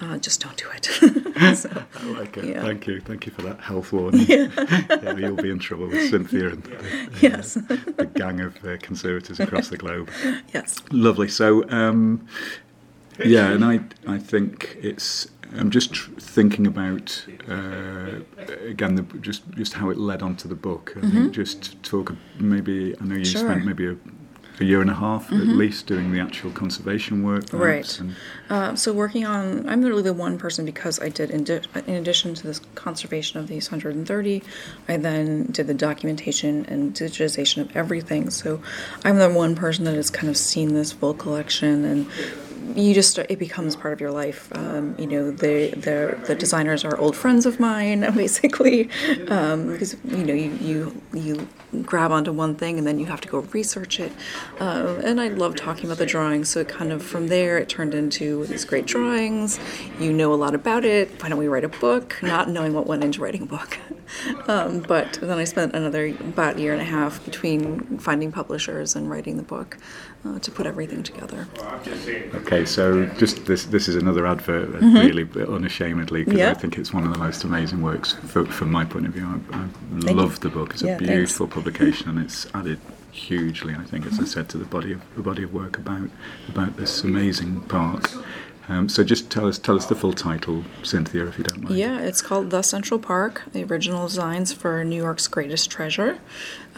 Uh, 0.00 0.16
just 0.18 0.40
don't 0.40 0.56
do 0.56 0.66
it. 0.76 0.84
so, 1.56 1.84
I 2.00 2.04
like 2.10 2.36
it. 2.36 2.44
yeah. 2.44 2.62
Thank 2.62 2.86
you. 2.86 3.00
Thank 3.00 3.26
you 3.26 3.32
for 3.32 3.42
that 3.42 3.58
health 3.60 3.92
warning. 3.92 4.26
Yeah. 4.28 5.16
you'll 5.16 5.34
be 5.34 5.50
in 5.50 5.58
trouble 5.58 5.88
with 5.88 6.08
Cynthia 6.10 6.50
and 6.50 6.62
the, 6.62 7.10
yes, 7.20 7.54
the 7.54 8.08
gang 8.14 8.40
of 8.40 8.64
uh, 8.64 8.76
conservators 8.80 9.40
across 9.40 9.68
the 9.68 9.76
globe. 9.76 10.08
yes. 10.54 10.80
Lovely. 10.92 11.28
So, 11.28 11.62
um, 11.68 12.26
yeah, 13.24 13.50
and 13.50 13.64
I, 13.64 13.80
I 14.06 14.18
think 14.18 14.76
it's 14.80 15.28
I'm 15.56 15.70
just 15.70 15.92
tr- 15.92 16.10
thinking 16.18 16.66
about 16.66 17.24
uh, 17.48 18.20
again 18.66 18.94
the, 18.96 19.02
just 19.20 19.48
just 19.52 19.74
how 19.74 19.90
it 19.90 19.96
led 19.98 20.22
on 20.22 20.36
to 20.36 20.48
the 20.48 20.54
book. 20.54 20.94
I 20.96 21.10
think 21.10 21.32
just 21.32 21.82
talk 21.82 22.14
maybe 22.38 22.94
I 23.00 23.04
know 23.04 23.14
you 23.14 23.22
Mm-hmm. 23.22 23.24
Sure. 23.24 23.42
Mm-hmm. 23.42 23.50
spent 23.50 23.64
maybe 23.64 23.86
a, 23.88 23.96
a 24.60 24.64
year 24.64 24.80
and 24.80 24.90
a 24.90 24.94
half 24.94 25.30
at 25.32 25.38
least 25.46 25.86
doing 25.86 26.12
the 26.12 26.20
actual 26.20 26.50
conservation 26.50 27.22
work. 27.22 27.46
perhaps, 27.50 28.00
Right. 28.00 28.00
and- 28.00 28.16
Uh, 28.50 28.74
so 28.74 28.92
working 28.92 29.26
on, 29.26 29.68
I'm 29.68 29.82
literally 29.82 30.02
the 30.02 30.12
one 30.14 30.38
person 30.38 30.64
because 30.64 30.98
I 31.00 31.08
did, 31.10 31.30
in, 31.30 31.44
di- 31.44 31.60
in 31.86 31.94
addition 31.94 32.34
to 32.34 32.42
this 32.46 32.60
conservation 32.74 33.38
of 33.38 33.46
these 33.46 33.70
130, 33.70 34.42
I 34.88 34.96
then 34.96 35.48
did 35.50 35.66
the 35.66 35.74
documentation 35.74 36.64
and 36.68 36.94
digitization 36.94 37.60
of 37.62 37.76
everything. 37.76 38.30
So 38.30 38.60
I'm 39.04 39.18
the 39.18 39.28
one 39.28 39.54
person 39.54 39.84
that 39.84 39.94
has 39.94 40.08
kind 40.10 40.28
of 40.30 40.36
seen 40.36 40.72
this 40.74 40.92
full 40.92 41.14
collection 41.14 41.84
and 41.84 42.06
you 42.74 42.94
just 42.94 43.18
it 43.18 43.38
becomes 43.38 43.76
part 43.76 43.92
of 43.92 44.00
your 44.00 44.10
life. 44.10 44.48
Um, 44.54 44.94
you 44.98 45.06
know, 45.06 45.30
the 45.30 45.70
the 45.70 46.18
the 46.26 46.34
designers 46.34 46.84
are 46.84 46.96
old 46.98 47.16
friends 47.16 47.46
of 47.46 47.60
mine, 47.60 48.00
basically, 48.14 48.88
um, 49.28 49.68
because 49.72 49.96
you 50.04 50.24
know 50.24 50.34
you 50.34 50.50
you 50.60 51.02
you 51.12 51.48
grab 51.82 52.12
onto 52.12 52.32
one 52.32 52.54
thing 52.54 52.78
and 52.78 52.86
then 52.86 52.98
you 52.98 53.06
have 53.06 53.20
to 53.20 53.28
go 53.28 53.40
research 53.52 54.00
it. 54.00 54.12
Uh, 54.60 55.00
and 55.04 55.20
I 55.20 55.28
love 55.28 55.56
talking 55.56 55.86
about 55.86 55.98
the 55.98 56.06
drawings, 56.06 56.48
so 56.48 56.60
it 56.60 56.68
kind 56.68 56.92
of 56.92 57.02
from 57.02 57.28
there 57.28 57.58
it 57.58 57.68
turned 57.68 57.94
into 57.94 58.46
these 58.46 58.64
great 58.64 58.86
drawings. 58.86 59.58
You 59.98 60.12
know 60.12 60.32
a 60.32 60.36
lot 60.36 60.54
about 60.54 60.84
it. 60.84 61.22
Why 61.22 61.28
don't 61.28 61.38
we 61.38 61.48
write 61.48 61.64
a 61.64 61.68
book? 61.68 62.16
Not 62.22 62.48
knowing 62.48 62.74
what 62.74 62.86
went 62.86 63.04
into 63.04 63.20
writing 63.20 63.42
a 63.42 63.46
book. 63.46 63.78
Um, 64.46 64.80
but 64.80 65.18
then 65.20 65.38
I 65.38 65.44
spent 65.44 65.74
another 65.74 66.06
about 66.20 66.58
year 66.58 66.72
and 66.72 66.80
a 66.80 66.84
half 66.84 67.24
between 67.24 67.98
finding 67.98 68.32
publishers 68.32 68.96
and 68.96 69.10
writing 69.10 69.36
the 69.36 69.42
book 69.42 69.76
uh, 70.24 70.38
to 70.40 70.50
put 70.50 70.66
everything 70.66 71.02
together. 71.02 71.46
Okay, 72.34 72.64
so 72.64 73.06
just 73.18 73.46
this 73.46 73.64
this 73.66 73.88
is 73.88 73.96
another 73.96 74.26
advert, 74.26 74.74
uh, 74.74 74.86
really, 74.86 75.24
but 75.24 75.48
unashamedly, 75.48 76.24
because 76.24 76.38
Mm-hmm. 76.38 76.38
Yeah. 76.38 76.50
I 76.50 76.54
think 76.54 76.78
it's 76.78 76.92
one 76.92 77.04
of 77.04 77.12
the 77.12 77.18
most 77.18 77.42
amazing 77.44 77.82
works 77.82 78.12
for, 78.12 78.44
from 78.46 78.70
my 78.70 78.84
point 78.84 79.06
of 79.06 79.12
view. 79.12 79.26
I, 79.52 79.64
I 80.08 80.12
love 80.12 80.40
the 80.40 80.48
book. 80.48 80.72
It's 80.74 80.82
Yeah, 80.82 80.94
a 80.94 80.98
thanks. 80.98 81.12
beautiful 81.12 81.48
publication, 81.48 82.08
and 82.08 82.18
it's 82.20 82.46
added 82.54 82.78
hugely, 83.10 83.74
I 83.74 83.82
think, 83.84 84.06
as 84.06 84.20
I 84.20 84.24
said, 84.24 84.48
to 84.50 84.58
the 84.58 84.64
body 84.66 84.92
of 84.92 85.00
the 85.16 85.22
body 85.22 85.42
of 85.42 85.52
work 85.52 85.78
about 85.78 86.08
about 86.48 86.76
this 86.76 87.02
amazing 87.02 87.62
park. 87.62 88.10
Um, 88.68 88.88
so 88.88 89.02
just 89.02 89.30
tell 89.30 89.46
us 89.46 89.58
tell 89.58 89.76
us 89.76 89.86
the 89.86 89.94
full 89.94 90.12
title, 90.12 90.62
Cynthia, 90.82 91.26
if 91.26 91.38
you 91.38 91.44
don't 91.44 91.62
mind. 91.62 91.76
Yeah, 91.76 92.00
it's 92.00 92.20
called 92.20 92.50
The 92.50 92.62
Central 92.62 93.00
Park, 93.00 93.42
the 93.52 93.64
original 93.64 94.06
designs 94.06 94.52
for 94.52 94.84
New 94.84 94.96
York's 94.96 95.26
greatest 95.26 95.70
treasure. 95.70 96.18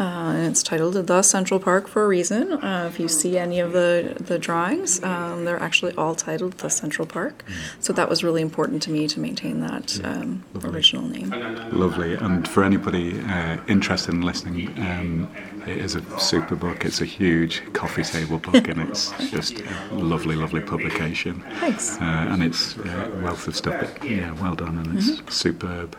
Uh, 0.00 0.32
and 0.34 0.46
it's 0.46 0.62
titled 0.62 0.94
The 0.94 1.22
Central 1.22 1.60
Park 1.60 1.86
for 1.86 2.02
a 2.02 2.08
reason. 2.08 2.54
Uh, 2.54 2.88
if 2.90 2.98
you 2.98 3.06
see 3.06 3.36
any 3.36 3.60
of 3.60 3.72
the, 3.72 4.16
the 4.18 4.38
drawings, 4.38 5.02
um, 5.04 5.44
they're 5.44 5.60
actually 5.60 5.94
all 5.94 6.14
titled 6.14 6.54
The 6.54 6.70
Central 6.70 7.06
Park. 7.06 7.44
So 7.80 7.92
that 7.92 8.08
was 8.08 8.24
really 8.24 8.40
important 8.40 8.80
to 8.84 8.90
me 8.90 9.06
to 9.08 9.20
maintain 9.20 9.60
that 9.60 10.00
um, 10.02 10.42
original 10.64 11.06
name. 11.06 11.28
Lovely. 11.70 12.14
And 12.14 12.48
for 12.48 12.64
anybody 12.64 13.20
uh, 13.20 13.58
interested 13.68 14.14
in 14.14 14.22
listening, 14.22 14.68
um, 14.78 15.30
it 15.66 15.76
is 15.76 15.94
a 15.94 16.18
super 16.18 16.56
book. 16.56 16.86
It's 16.86 17.02
a 17.02 17.04
huge 17.04 17.62
coffee 17.74 18.02
table 18.02 18.38
book, 18.38 18.68
and 18.68 18.80
it's 18.80 19.12
just 19.30 19.60
a 19.60 19.94
lovely, 19.94 20.34
lovely 20.34 20.62
publication. 20.62 21.44
Thanks. 21.58 21.98
Uh, 22.00 22.04
and 22.04 22.42
it's 22.42 22.78
uh, 22.78 23.10
a 23.12 23.22
wealth 23.22 23.46
of 23.46 23.54
stuff. 23.54 23.78
But, 23.80 24.08
yeah, 24.08 24.32
well 24.40 24.54
done, 24.54 24.78
and 24.78 24.98
it's 24.98 25.34
superb. 25.34 25.94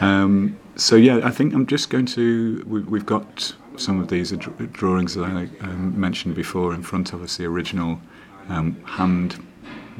Um, 0.00 0.58
so 0.76 0.96
yeah, 0.96 1.20
I 1.24 1.30
think 1.30 1.54
I'm 1.54 1.66
just 1.66 1.90
going 1.90 2.06
to. 2.06 2.64
We, 2.66 2.80
we've 2.82 3.06
got 3.06 3.54
some 3.76 4.00
of 4.00 4.08
these 4.08 4.30
dr- 4.32 4.72
drawings 4.72 5.14
that 5.14 5.24
I 5.24 5.48
um, 5.60 5.98
mentioned 5.98 6.34
before 6.34 6.74
in 6.74 6.82
front 6.82 7.12
of 7.12 7.22
us. 7.22 7.36
The 7.36 7.46
original 7.46 8.00
um, 8.48 8.82
hand 8.84 9.42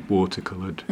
watercoloured 0.09 0.83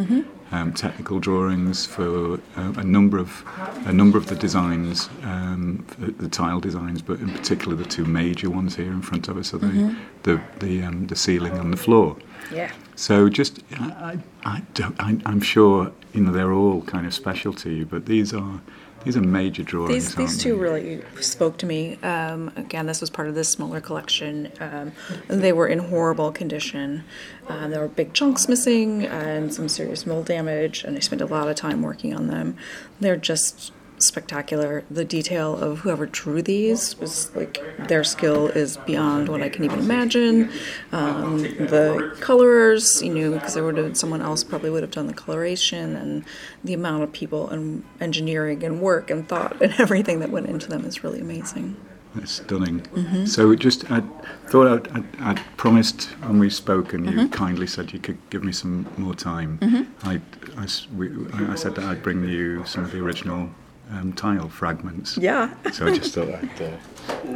um, 0.51 0.73
technical 0.73 1.19
drawings 1.19 1.85
for 1.85 2.35
uh, 2.57 2.73
a 2.77 2.83
number 2.83 3.17
of 3.19 3.43
a 3.85 3.93
number 3.93 4.17
of 4.17 4.27
the 4.27 4.35
designs, 4.35 5.09
um, 5.23 5.85
the, 5.99 6.11
the 6.11 6.29
tile 6.29 6.59
designs, 6.59 7.01
but 7.01 7.19
in 7.19 7.29
particular 7.29 7.75
the 7.75 7.85
two 7.85 8.05
major 8.05 8.49
ones 8.49 8.75
here 8.75 8.91
in 8.91 9.01
front 9.01 9.27
of 9.27 9.37
us 9.37 9.53
are 9.53 9.59
the 9.59 9.95
the 10.23 10.41
the, 10.59 10.81
um, 10.83 11.07
the 11.07 11.15
ceiling 11.15 11.53
and 11.57 11.71
the 11.71 11.77
floor. 11.77 12.17
Yeah. 12.51 12.71
So 12.95 13.29
just 13.29 13.61
I, 13.73 14.19
I, 14.43 14.61
don't 14.73 14.99
I, 14.99 15.17
I'm 15.25 15.41
sure 15.41 15.91
you 16.13 16.21
know 16.21 16.31
they're 16.31 16.53
all 16.53 16.81
kind 16.83 17.05
of 17.05 17.13
special 17.13 17.53
to 17.53 17.69
you, 17.69 17.85
but 17.85 18.05
these 18.05 18.33
are 18.33 18.61
these 19.05 19.15
are 19.15 19.21
major 19.21 19.61
drawings. 19.61 19.93
These, 19.93 20.15
these 20.15 20.37
two 20.37 20.55
they? 20.55 20.59
really 20.59 21.01
spoke 21.21 21.57
to 21.57 21.67
me. 21.67 21.97
Um, 22.01 22.51
again, 22.55 22.87
this 22.87 23.01
was 23.01 23.11
part 23.11 23.27
of 23.27 23.35
this 23.35 23.47
smaller 23.47 23.79
collection. 23.79 24.51
Um, 24.59 24.93
they 25.27 25.53
were 25.53 25.67
in 25.67 25.77
horrible 25.77 26.31
condition. 26.31 27.03
Uh, 27.47 27.67
there 27.67 27.79
were 27.81 27.87
big 27.87 28.13
chunks 28.13 28.49
missing 28.49 29.05
and 29.05 29.53
some 29.53 29.69
serious 29.69 30.07
mold 30.07 30.25
damage, 30.25 30.83
and 30.83 30.97
I 30.97 31.01
spent 31.01 31.21
a 31.21 31.27
lot 31.27 31.47
of 31.47 31.55
time 31.55 31.83
working 31.83 32.15
on 32.15 32.27
them. 32.27 32.57
They're 32.99 33.15
just 33.15 33.71
spectacular. 33.97 34.83
The 34.89 35.05
detail 35.05 35.55
of 35.57 35.79
whoever 35.79 36.05
drew 36.05 36.41
these 36.41 36.97
was 36.99 37.33
like 37.35 37.59
their 37.87 38.03
skill 38.03 38.47
is 38.47 38.77
beyond 38.77 39.29
what 39.29 39.41
I 39.41 39.49
can 39.49 39.63
even 39.65 39.79
imagine. 39.79 40.51
Um, 40.91 41.39
the 41.43 42.15
colorers, 42.19 43.01
you 43.01 43.13
know, 43.13 43.31
because 43.31 43.53
there 43.53 43.63
would 43.63 43.77
have 43.77 43.97
someone 43.97 44.21
else 44.21 44.43
probably 44.43 44.69
would 44.69 44.83
have 44.83 44.91
done 44.91 45.07
the 45.07 45.13
coloration, 45.13 45.95
and 45.95 46.25
the 46.63 46.73
amount 46.73 47.03
of 47.03 47.11
people 47.13 47.49
and 47.49 47.83
engineering 47.99 48.63
and 48.63 48.81
work 48.81 49.09
and 49.09 49.27
thought 49.27 49.61
and 49.61 49.73
everything 49.79 50.19
that 50.19 50.29
went 50.29 50.47
into 50.47 50.67
them 50.67 50.85
is 50.85 51.03
really 51.03 51.19
amazing. 51.21 51.75
It's 52.17 52.31
stunning. 52.31 52.79
Mm-hmm. 52.81 53.25
So 53.25 53.53
just, 53.55 53.91
I 53.91 54.01
thought 54.47 54.67
I'd, 54.67 54.87
I'd, 54.97 55.21
I'd 55.21 55.41
promised 55.57 56.03
when 56.23 56.39
we 56.39 56.49
spoke, 56.49 56.93
and 56.93 57.05
Mm-hmm. 57.05 57.19
you 57.19 57.27
kindly 57.27 57.67
said 57.67 57.91
you 57.91 57.99
could 57.99 58.17
give 58.29 58.41
me 58.41 58.53
some 58.53 58.87
more 58.97 59.13
time. 59.13 59.59
I, 60.03 60.21
I 60.57 60.63
s- 60.63 60.87
we- 60.95 61.09
I- 61.33 61.51
I 61.51 61.55
said 61.55 61.75
that 61.75 61.83
I'd 61.83 62.01
bring 62.01 62.23
you 62.23 62.63
some 62.65 62.85
of 62.85 62.91
the 62.93 62.99
original 63.03 63.49
um, 63.91 64.13
tile 64.13 64.49
fragments. 64.49 65.17
Yeah, 65.17 65.53
So 65.71 65.87
I 65.87 65.95
just 65.97 66.13
thought 66.13 66.29
I'd. 66.29 66.61
Uh, 66.61 66.77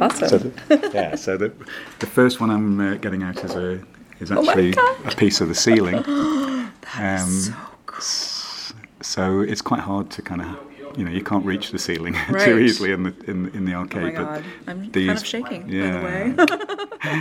awesome. 0.04 0.52
so 0.68 0.90
yeah. 0.92 1.14
So 1.14 1.36
the 1.36 1.52
the 2.00 2.06
first 2.06 2.40
one 2.40 2.50
I'm 2.50 2.80
uh, 2.80 2.94
getting 2.96 3.22
out 3.22 3.42
is 3.44 3.54
a 3.54 3.80
is 4.20 4.30
Oh 4.32 4.38
actually 4.48 4.72
God. 4.72 5.12
a 5.12 5.16
piece 5.16 5.40
of 5.40 5.48
the 5.48 5.54
ceiling. 5.54 6.02
That 6.96 7.20
um, 7.22 7.28
so 7.30 7.52
cool. 7.86 8.00
So 9.02 9.40
it's 9.40 9.62
quite 9.62 9.80
hard 9.80 10.10
to 10.12 10.22
kind 10.22 10.42
of. 10.42 10.58
You 10.96 11.04
know, 11.04 11.12
you 11.12 11.22
can't 11.22 11.46
reach 11.46 11.70
the 11.70 11.78
ceiling 11.78 12.14
Right. 12.28 12.44
too 12.44 12.58
easily 12.58 12.90
in 12.90 13.04
the 13.04 13.14
in, 13.28 13.48
in 13.54 13.64
the 13.64 13.74
Oh 13.74 13.80
arcade. 13.82 14.02
my 14.02 14.10
but 14.10 14.24
god, 14.24 14.44
I'm 14.66 14.90
kind 14.90 15.10
of 15.10 15.24
shaking. 15.24 15.68
yeah. 15.68 16.02
By 16.02 16.44
the 16.46 16.56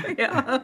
way, 0.07 0.15
yeah, 0.17 0.59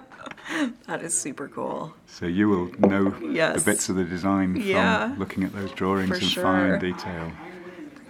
that 0.88 1.04
is 1.04 1.14
super 1.18 1.48
cool. 1.48 1.94
So 2.08 2.26
you 2.26 2.50
will 2.50 2.72
know 2.80 3.14
Yes. 3.22 3.60
the 3.64 3.72
bits 3.72 3.90
of 3.90 3.96
the 3.98 4.04
design 4.06 4.56
Yeah. 4.56 5.10
from 5.10 5.20
looking 5.20 5.44
at 5.44 5.54
those 5.54 5.72
drawings 5.74 6.10
For 6.10 6.16
in 6.16 6.22
sure. 6.22 6.44
fine 6.44 6.80
detail. 6.80 7.32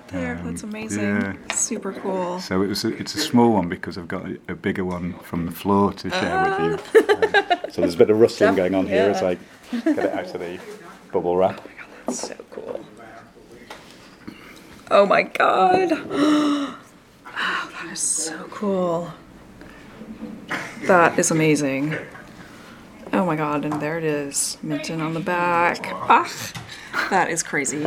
There, 0.10 0.40
that's 0.44 0.64
amazing. 0.64 1.02
yeah. 1.04 1.34
Super 1.54 1.92
cool. 1.94 2.40
So 2.40 2.62
it 2.62 2.68
was 2.68 2.86
a, 2.86 2.96
it's 2.96 3.16
a 3.16 3.20
small 3.20 3.54
one 3.54 3.68
because 3.70 3.98
I've 3.98 4.08
got 4.08 4.26
a, 4.26 4.40
a 4.50 4.56
bigger 4.56 4.86
one 4.86 5.14
from 5.20 5.46
the 5.46 5.52
floor 5.52 5.94
to 5.94 6.10
share 6.10 6.44
with 6.44 6.60
you. 6.96 7.00
Um, 7.00 7.60
so 7.72 7.82
there's 7.82 7.96
a 7.96 7.98
bit 7.98 8.10
of 8.10 8.20
rustling 8.20 8.56
going 8.56 8.76
on 8.76 8.86
here 8.88 9.10
as 9.10 9.24
I 9.24 9.36
get 9.72 9.88
it 9.98 10.14
out 10.14 10.26
of 10.36 10.40
the 10.40 10.60
bubble 11.12 11.36
wrap. 11.38 11.68
So 12.12 12.36
cool. 12.52 12.86
Oh 14.92 15.06
my 15.06 15.24
god. 15.24 15.92
Wow, 17.38 17.68
that 17.84 17.92
is 17.92 18.00
so 18.00 18.46
cool. 18.50 19.12
That 20.84 21.20
is 21.20 21.32
amazing. 21.32 21.94
Oh 23.12 23.26
my 23.26 23.36
god, 23.36 23.66
and 23.66 23.82
there 23.82 23.98
it 23.98 24.06
is. 24.06 24.58
Minton 24.64 25.02
on 25.02 25.14
the 25.14 25.20
back. 25.20 25.86
Ah, 25.92 26.32
that 27.10 27.30
is 27.30 27.44
crazy. 27.44 27.86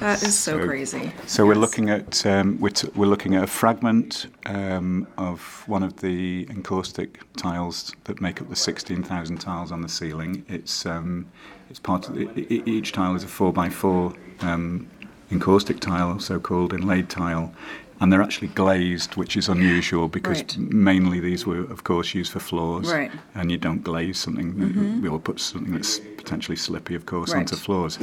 That 0.00 0.22
is 0.22 0.36
so, 0.38 0.58
So- 0.58 0.66
crazy. 0.66 1.12
So 1.26 1.46
we're 1.46 1.54
looking 1.54 1.90
at 1.90 2.24
um, 2.26 2.58
we're, 2.60 2.70
t- 2.70 2.90
we're 2.94 3.06
looking 3.06 3.34
at 3.34 3.44
a 3.44 3.46
fragment 3.46 4.26
um, 4.46 5.06
of 5.18 5.62
one 5.66 5.82
of 5.82 6.00
the 6.00 6.46
encaustic 6.50 7.20
tiles 7.36 7.92
that 8.04 8.20
make 8.20 8.40
up 8.40 8.48
the 8.48 8.56
16,000 8.56 9.38
tiles 9.38 9.70
on 9.70 9.82
the 9.82 9.88
ceiling. 9.88 10.44
It's 10.48 10.86
um, 10.86 11.26
it's 11.68 11.78
part 11.78 12.08
of 12.08 12.14
the, 12.14 12.62
each 12.68 12.92
tile 12.92 13.14
is 13.14 13.24
a 13.24 13.28
four 13.28 13.52
by 13.52 13.68
four 13.68 14.14
um, 14.40 14.88
encaustic 15.30 15.78
tile, 15.80 16.18
so-called 16.18 16.72
inlaid 16.72 17.08
tile, 17.08 17.52
and 18.00 18.12
they're 18.12 18.22
actually 18.22 18.48
glazed, 18.48 19.14
which 19.16 19.36
is 19.36 19.48
unusual 19.48 20.08
because 20.08 20.38
Right. 20.40 20.58
mainly 20.58 21.20
these 21.20 21.46
were, 21.46 21.60
of 21.60 21.84
course, 21.84 22.12
used 22.14 22.32
for 22.32 22.40
floors, 22.40 22.90
Right. 22.90 23.10
Mm-hmm. 23.12 23.38
and 23.38 23.50
you 23.52 23.58
don't 23.58 23.84
glaze 23.84 24.18
something 24.18 25.00
We 25.02 25.08
or 25.08 25.20
put 25.20 25.38
something 25.38 25.72
that's 25.74 26.00
potentially 26.16 26.56
slippy, 26.56 26.94
of 26.96 27.06
course, 27.06 27.32
onto 27.32 27.54
Right. 27.54 27.62
floors. 27.64 27.98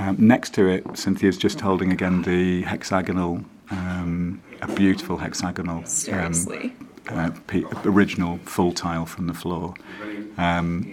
Um, 0.00 0.16
next 0.18 0.54
to 0.54 0.66
it, 0.66 0.96
Cynthia's 0.96 1.36
just 1.36 1.60
holding 1.60 1.92
again 1.92 2.22
the 2.22 2.62
hexagonal, 2.62 3.44
um, 3.70 4.40
a 4.62 4.66
beautiful 4.72 5.18
hexagonal, 5.18 5.78
um, 5.80 5.84
Seriously. 5.86 6.72
uh, 7.10 7.30
p- 7.48 7.66
original 7.84 8.38
full 8.44 8.72
tile 8.72 9.04
from 9.04 9.26
the 9.26 9.34
floor. 9.34 9.74
Um, 10.38 10.90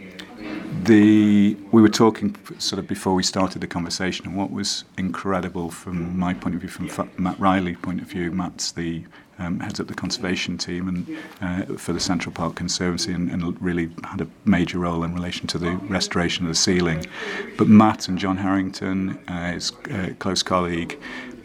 the 0.83 1.55
we 1.71 1.81
were 1.81 1.89
talking 1.89 2.35
sort 2.59 2.79
of 2.79 2.87
before 2.87 3.13
we 3.15 3.23
started 3.23 3.59
the 3.61 3.67
conversation, 3.67 4.25
and 4.27 4.35
what 4.35 4.51
was 4.51 4.83
incredible 4.97 5.69
from 5.71 6.17
my 6.19 6.33
point 6.33 6.55
of 6.55 6.61
view, 6.61 6.69
from 6.69 7.09
Matt 7.17 7.39
Riley's 7.39 7.77
point 7.77 8.01
of 8.01 8.07
view, 8.07 8.29
Matt's 8.31 8.73
the 8.73 9.03
um, 9.39 9.59
heads 9.59 9.79
up 9.79 9.87
the 9.87 9.93
conservation 9.93 10.57
team 10.57 10.87
and 10.87 11.17
uh, 11.41 11.77
for 11.77 11.93
the 11.93 11.99
Central 11.99 12.33
Park 12.33 12.55
Conservancy, 12.55 13.13
and, 13.13 13.29
and, 13.29 13.61
really 13.61 13.89
had 14.03 14.21
a 14.21 14.27
major 14.45 14.79
role 14.79 15.03
in 15.03 15.13
relation 15.13 15.47
to 15.47 15.57
the 15.57 15.71
restoration 15.89 16.45
of 16.45 16.49
the 16.49 16.55
ceiling. 16.55 17.05
But 17.57 17.67
Matt 17.67 18.07
and 18.07 18.17
John 18.17 18.37
Harrington, 18.37 19.19
uh, 19.27 19.53
his 19.53 19.71
uh, 19.91 20.09
close 20.19 20.43
colleague, 20.43 20.99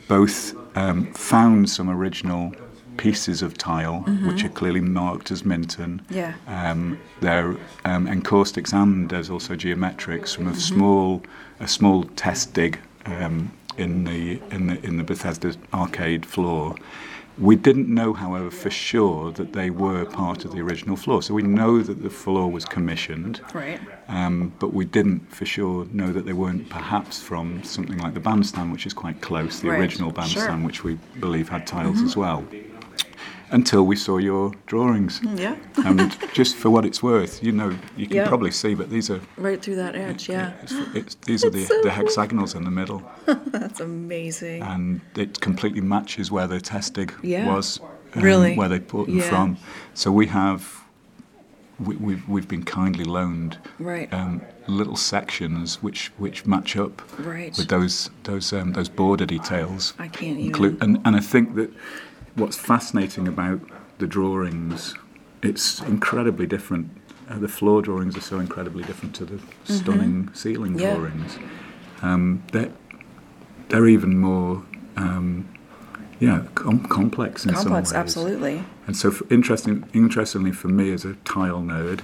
both 0.09 0.55
um, 0.77 1.13
found 1.13 1.71
some 1.71 1.89
original 1.89 2.55
pieces 2.97 3.43
of 3.43 3.57
tile, 3.57 4.05
mm-hmm. 4.07 4.29
which 4.29 4.45
are 4.45 4.49
clearly 4.51 4.81
marked 4.81 5.31
as 5.31 5.45
Minton. 5.45 6.03
Yeah. 6.11 6.35
Um, 6.47 6.99
they're 7.21 7.57
um, 7.85 8.07
encaustics 8.07 8.73
and 8.73 9.09
there's 9.09 9.31
also 9.31 9.55
geometrics 9.55 10.35
from 10.35 10.47
a 10.47 10.51
mm-hmm. 10.51 10.59
small 10.59 11.23
a 11.61 11.69
small 11.69 12.05
test 12.17 12.55
dig 12.55 12.79
um, 13.07 13.53
in 13.77 14.05
the 14.05 14.41
in 14.51 14.67
the 14.67 14.85
in 14.85 14.97
the 14.97 15.05
Bethesda 15.05 15.55
arcade 15.73 16.27
floor. 16.27 16.77
We 17.39 17.57
didn't 17.57 17.89
know, 17.89 18.13
however, 18.13 18.51
for 18.51 18.71
sure 18.71 19.33
that 19.33 19.53
they 19.53 19.71
were 19.71 20.05
part 20.05 20.45
of 20.45 20.53
the 20.53 20.61
original 20.61 20.97
floor. 20.97 21.23
So 21.23 21.35
we 21.35 21.43
know 21.43 21.83
that 21.83 22.03
the 22.03 22.11
floor 22.11 22.51
was 22.51 22.65
commissioned, 22.65 23.41
right? 23.55 23.81
Um, 24.09 24.53
but 24.59 24.75
we 24.75 24.85
didn't 24.85 25.35
for 25.35 25.47
sure 25.47 25.87
know 25.93 26.13
that 26.13 26.27
they 26.27 26.35
weren't 26.35 26.69
perhaps 26.69 27.23
from 27.23 27.63
something 27.65 27.99
like 27.99 28.15
the 28.15 28.21
bandstand, 28.21 28.73
which 28.73 28.87
is 28.87 28.93
quite 28.93 29.21
close, 29.21 29.61
the 29.61 29.71
right. 29.71 29.81
original 29.81 30.11
bandstand, 30.13 30.61
sure. 30.61 30.67
which 30.67 30.85
we 30.85 30.95
believe 31.21 31.49
had 31.49 31.67
tiles 31.67 31.97
mm-hmm. 31.97 32.07
as 32.07 32.17
well 32.17 32.45
until 33.53 33.85
we 33.85 33.97
saw 33.97 34.17
your 34.17 34.53
drawings. 34.67 35.21
Mm, 35.21 35.39
yeah. 35.39 35.57
and 35.87 36.17
just 36.33 36.57
for 36.57 36.71
what 36.71 36.85
it's 36.85 37.03
worth, 37.03 37.43
you 37.43 37.53
know, 37.53 37.77
you 37.97 38.07
can 38.07 38.27
probably 38.27 38.51
see, 38.51 38.75
but 38.75 38.91
these 38.91 39.11
are 39.11 39.21
right 39.37 39.63
through 39.63 39.77
that 39.77 39.95
edge. 39.95 40.29
Yeah. 40.29 40.55
It's, 40.63 40.75
it's, 40.95 41.15
these 41.27 41.45
are 41.45 41.51
the, 41.51 41.65
so 41.65 41.83
the 41.83 41.91
hexagonals 41.91 42.55
in 42.55 42.65
the 42.65 42.71
middle. 42.71 43.03
That's 43.27 43.81
amazing. 43.81 44.63
And 44.63 45.01
it 45.17 45.41
completely 45.41 45.83
matches 45.83 46.33
where 46.33 46.47
the 46.47 46.61
test 46.61 46.95
dig 46.95 47.15
yeah. 47.23 47.47
was. 47.47 47.81
Um, 48.15 48.23
really. 48.23 48.57
Where 48.57 48.69
they 48.69 48.81
put 48.81 49.07
them 49.07 49.19
yeah. 49.19 49.29
from. 49.29 49.57
So 49.95 50.11
we 50.11 50.27
have. 50.27 50.81
We, 51.81 51.97
we've, 51.97 52.29
we've 52.29 52.47
been 52.47 52.63
kindly 52.63 53.05
loaned 53.05 53.59
right. 53.81 54.13
um, 54.13 54.43
little 54.69 54.95
sections 54.95 55.83
which, 55.83 56.13
which 56.19 56.47
match 56.47 56.77
up 56.77 57.03
right. 57.19 57.57
with 57.57 57.69
those 57.69 58.11
those 58.23 58.53
um, 58.53 58.75
those 58.75 58.89
border 58.89 59.27
details. 59.27 59.95
I 59.99 60.07
can't 60.07 60.39
even. 60.39 60.79
and, 60.81 61.01
and 61.05 61.17
I 61.17 61.21
think 61.21 61.57
that 61.57 61.73
what's 62.35 62.57
fascinating 62.57 63.29
about 63.29 63.61
the 63.99 64.07
drawings, 64.07 64.95
it's 65.43 65.81
incredibly 65.81 66.47
different. 66.47 66.91
Uh, 67.29 67.39
the 67.39 67.49
floor 67.49 67.83
drawings 67.83 68.17
are 68.17 68.21
so 68.21 68.39
incredibly 68.39 68.83
different 68.85 69.15
to 69.17 69.25
the 69.25 69.37
mm-hmm. 69.37 69.73
stunning 69.73 70.35
ceiling 70.35 70.79
yeah. 70.79 70.95
drawings. 70.95 71.39
Um, 72.03 72.43
they're, 72.53 72.73
they're 73.69 73.87
even 73.87 74.19
more, 74.19 74.65
um, 74.97 75.49
yeah, 76.21 76.45
com- 76.55 76.85
complex 76.87 77.45
in 77.45 77.55
complex, 77.55 77.63
some 77.63 77.73
ways. 77.73 77.93
absolutely. 77.93 78.65
And 78.87 78.97
so, 78.97 79.11
for, 79.13 79.33
interesting, 79.33 79.89
interestingly 79.95 80.53
for 80.53 80.69
me 80.69 80.93
as 80.93 81.05
a 81.05 81.15
tile 81.25 81.61
nerd, 81.61 82.01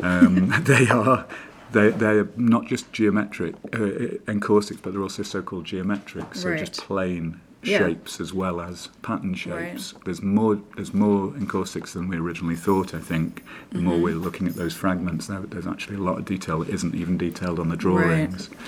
um, 0.00 0.52
they 0.64 0.88
are 0.88 1.26
they 1.72 1.90
they're 1.90 2.28
not 2.36 2.66
just 2.66 2.92
geometric 2.92 3.54
uh, 3.72 4.20
encaustics, 4.26 4.80
but 4.80 4.92
they're 4.92 5.02
also 5.02 5.22
so-called 5.22 5.64
geometric, 5.64 6.34
so 6.34 6.50
right. 6.50 6.58
just 6.58 6.76
plain 6.76 7.40
yeah. 7.66 7.78
shapes 7.78 8.20
as 8.20 8.32
well 8.32 8.60
as 8.60 8.88
pattern 9.02 9.34
shapes. 9.34 9.94
Right. 9.94 10.04
There's 10.04 10.22
more 10.22 10.60
there's 10.76 10.94
more 10.94 11.28
encaustics 11.32 11.92
than 11.92 12.08
we 12.08 12.16
originally 12.16 12.56
thought. 12.56 12.94
I 12.94 13.00
think 13.00 13.42
the 13.70 13.78
mm-hmm. 13.78 13.86
more 13.86 13.98
we're 13.98 14.14
looking 14.14 14.46
at 14.46 14.54
those 14.54 14.74
fragments, 14.74 15.26
there, 15.26 15.40
there's 15.40 15.66
actually 15.66 15.96
a 15.96 16.00
lot 16.00 16.18
of 16.18 16.24
detail 16.24 16.60
that 16.60 16.68
isn't 16.68 16.94
even 16.94 17.18
detailed 17.18 17.58
on 17.58 17.68
the 17.68 17.76
drawings. 17.76 18.48
Right. 18.48 18.58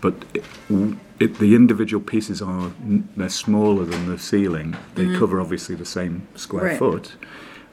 But 0.00 0.14
it, 0.34 0.44
it, 1.20 1.38
the 1.38 1.54
individual 1.54 2.02
pieces 2.02 2.42
are 2.42 2.72
they're 2.80 3.28
smaller 3.28 3.84
than 3.84 4.08
the 4.08 4.18
ceiling. 4.18 4.76
They 4.96 5.04
mm-hmm. 5.04 5.18
cover 5.18 5.40
obviously 5.40 5.76
the 5.76 5.84
same 5.84 6.26
square 6.34 6.64
right. 6.64 6.78
foot 6.78 7.12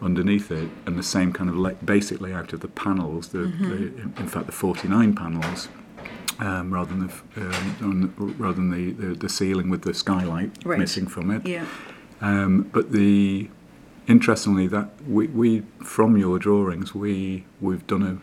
underneath 0.02 0.52
it, 0.52 0.70
and 0.86 0.98
the 0.98 1.04
same 1.04 1.34
kind 1.34 1.50
of 1.50 1.58
le- 1.58 1.74
basic 1.74 2.22
layout 2.22 2.54
of 2.54 2.60
the 2.62 2.68
panels. 2.68 3.30
The, 3.30 3.40
mm-hmm. 3.40 3.70
the 3.70 4.22
in 4.22 4.28
fact 4.28 4.46
the 4.46 4.52
49 4.52 5.16
panels 5.16 5.68
um, 6.40 6.74
rather 6.74 6.94
than 6.94 7.08
the 7.08 7.42
um, 7.82 8.36
rather 8.38 8.56
than 8.56 8.72
the, 8.72 8.92
the, 8.92 9.16
the, 9.16 9.30
ceiling 9.30 9.70
with 9.70 9.82
the 9.84 9.94
skylight 9.94 10.52
right. 10.64 10.80
missing 10.80 11.08
from 11.08 11.32
it. 11.32 11.46
Yeah. 11.46 11.66
Um, 12.22 12.70
but 12.74 12.92
the 12.92 13.50
interestingly 14.08 14.68
that 14.68 14.90
we, 15.08 15.28
we 15.28 15.64
from 15.84 16.18
your 16.18 16.40
drawings 16.40 16.96
we 16.96 17.46
we've 17.62 17.86
done 17.86 18.04
a 18.04 18.18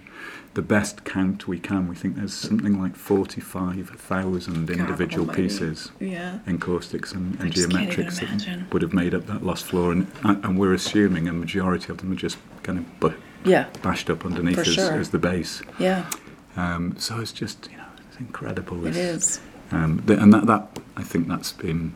the 0.56 0.62
best 0.62 1.04
count 1.04 1.46
we 1.46 1.58
can. 1.58 1.86
We 1.86 1.94
think 1.94 2.16
there's 2.16 2.32
something 2.32 2.80
like 2.80 2.96
45,000 2.96 4.70
individual 4.70 5.26
pieces, 5.26 5.92
yeah. 6.00 6.38
encaustics 6.46 7.12
and, 7.14 7.38
and 7.38 7.52
geometrics 7.52 8.20
that 8.20 8.72
would 8.72 8.80
have 8.80 8.94
made 8.94 9.14
up 9.14 9.26
that 9.26 9.44
lost 9.44 9.66
floor. 9.66 9.92
And, 9.92 10.10
and 10.24 10.58
we're 10.58 10.72
assuming 10.72 11.28
a 11.28 11.32
majority 11.34 11.92
of 11.92 11.98
them 11.98 12.10
are 12.10 12.16
just 12.16 12.38
kind 12.62 12.78
of 13.02 13.14
yeah. 13.44 13.68
bashed 13.82 14.08
up 14.08 14.24
underneath 14.24 14.56
as, 14.56 14.66
sure. 14.66 14.92
as, 14.94 15.10
the 15.10 15.18
base. 15.18 15.60
Yeah. 15.78 16.10
Um, 16.56 16.96
so 16.98 17.20
it's 17.20 17.32
just, 17.32 17.68
you 17.70 17.76
know, 17.76 17.85
it's 18.16 18.20
incredible. 18.20 18.86
It 18.86 18.96
is. 18.96 19.40
Um, 19.72 20.02
and 20.08 20.32
that, 20.32 20.46
that, 20.46 20.78
I 20.96 21.02
think 21.02 21.28
that's 21.28 21.52
been 21.52 21.94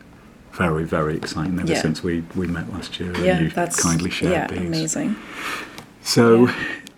very, 0.51 0.83
very 0.83 1.15
exciting 1.15 1.59
ever 1.59 1.71
yeah. 1.71 1.81
since 1.81 2.03
we, 2.03 2.23
we 2.35 2.47
met 2.47 2.71
last 2.73 2.99
year 2.99 3.13
yeah, 3.23 3.37
and 3.37 3.45
you 3.45 3.67
kindly 3.77 4.09
shared 4.09 4.31
yeah, 4.31 4.47
these. 4.47 4.59
amazing. 4.59 5.15
So, 6.03 6.47
yeah. 6.47 6.55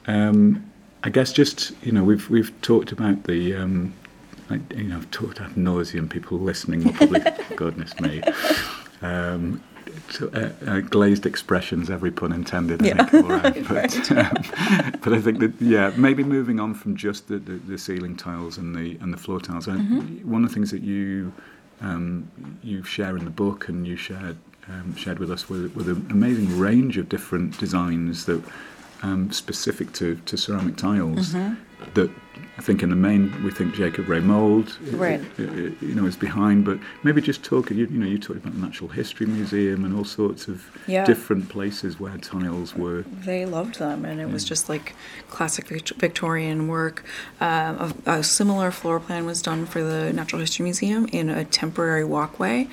um, 0.08 0.72
I 1.04 1.10
guess 1.10 1.34
just 1.34 1.74
you 1.84 1.92
know 1.92 2.04
we've 2.04 2.30
we've 2.30 2.60
talked 2.62 2.94
about 2.94 3.26
the 3.26 3.56
um, 3.56 3.94
I, 4.50 4.62
you 4.74 4.86
know 4.86 4.96
I've 4.96 5.12
talked 5.12 5.42
ad 5.42 5.52
nauseum. 5.52 6.10
People 6.10 6.40
listening 6.40 6.86
will 6.86 6.94
probably 6.94 7.22
goodness 7.58 8.00
me. 8.00 8.22
Um, 9.02 9.62
uh, 10.22 10.50
uh, 10.66 10.80
glazed 10.82 11.26
expressions, 11.26 11.90
every 11.90 12.12
pun 12.12 12.32
intended. 12.32 12.82
I 12.82 12.88
yeah. 12.88 13.06
think, 13.06 13.30
right. 13.30 13.64
But, 13.68 14.12
um, 14.12 15.00
but 15.02 15.14
I 15.14 15.22
think 15.22 15.40
that 15.40 15.54
yeah, 15.60 15.92
maybe 15.96 16.24
moving 16.24 16.60
on 16.60 16.74
from 16.74 16.96
just 16.96 17.28
the, 17.28 17.38
the, 17.38 17.54
the 17.54 17.78
ceiling 17.78 18.16
tiles 18.16 18.58
and 18.58 18.76
the 18.76 18.98
and 19.02 19.14
the 19.14 19.18
floor 19.18 19.40
tiles. 19.40 19.68
Mm-hmm. 19.68 20.30
One 20.30 20.44
of 20.44 20.50
the 20.50 20.54
things 20.54 20.72
that 20.72 20.84
you 20.84 21.34
um, 21.82 22.30
you 22.62 22.84
share 22.84 23.18
in 23.18 23.26
the 23.26 23.32
book 23.32 23.68
and 23.68 23.86
you 23.88 23.96
shared 23.96 24.38
um, 24.70 24.96
shared 24.96 25.20
with 25.20 25.32
us 25.32 25.50
with, 25.50 25.76
with 25.76 25.90
an 25.90 26.08
amazing 26.10 26.58
range 26.58 26.98
of 26.98 27.10
different 27.10 27.58
designs 27.58 28.26
that 28.26 28.42
um, 29.02 29.32
specific 29.32 29.92
to, 29.94 30.16
to 30.26 30.38
ceramic 30.38 30.78
tiles 30.78 31.34
mm-hmm. 31.34 31.56
That 31.94 32.10
I 32.58 32.62
think 32.62 32.84
in 32.84 32.90
the 32.90 32.96
main 32.96 33.44
we 33.44 33.50
think 33.50 33.74
Jacob 33.74 34.08
Wrey 34.08 34.20
Mould, 34.20 34.78
right. 34.94 35.22
you 35.38 35.96
know, 35.96 36.06
is 36.06 36.16
behind. 36.16 36.66
But 36.66 36.78
maybe 37.02 37.20
just 37.20 37.44
talk. 37.44 37.72
You, 37.72 37.88
you 37.88 37.98
know, 37.98 38.06
you 38.06 38.20
talked 38.20 38.40
about 38.40 38.54
the 38.54 38.60
Natural 38.60 38.90
History 38.90 39.26
Museum 39.26 39.84
and 39.84 39.96
all 39.96 40.06
sorts 40.06 40.48
of 40.48 40.64
yeah. 40.86 41.04
different 41.04 41.50
places 41.50 42.00
where 42.00 42.16
tiles 42.20 42.76
were. 42.76 43.02
They 43.02 43.46
loved 43.46 43.80
them, 43.80 44.06
and 44.06 44.22
it 44.22 44.30
was 44.30 44.46
just 44.46 44.70
like 44.70 44.96
classic 45.30 45.68
Victorian 45.68 46.68
work. 46.68 47.04
Uh, 47.42 47.92
a, 48.06 48.12
a, 48.12 48.24
similar 48.24 48.70
floor 48.70 49.00
plan 49.00 49.26
was 49.26 49.42
done 49.42 49.66
for 49.66 49.84
the 49.84 50.14
Natural 50.14 50.40
History 50.40 50.64
Museum 50.64 51.08
in 51.12 51.30
a 51.30 51.46
temporary 51.46 52.04
walkway. 52.04 52.68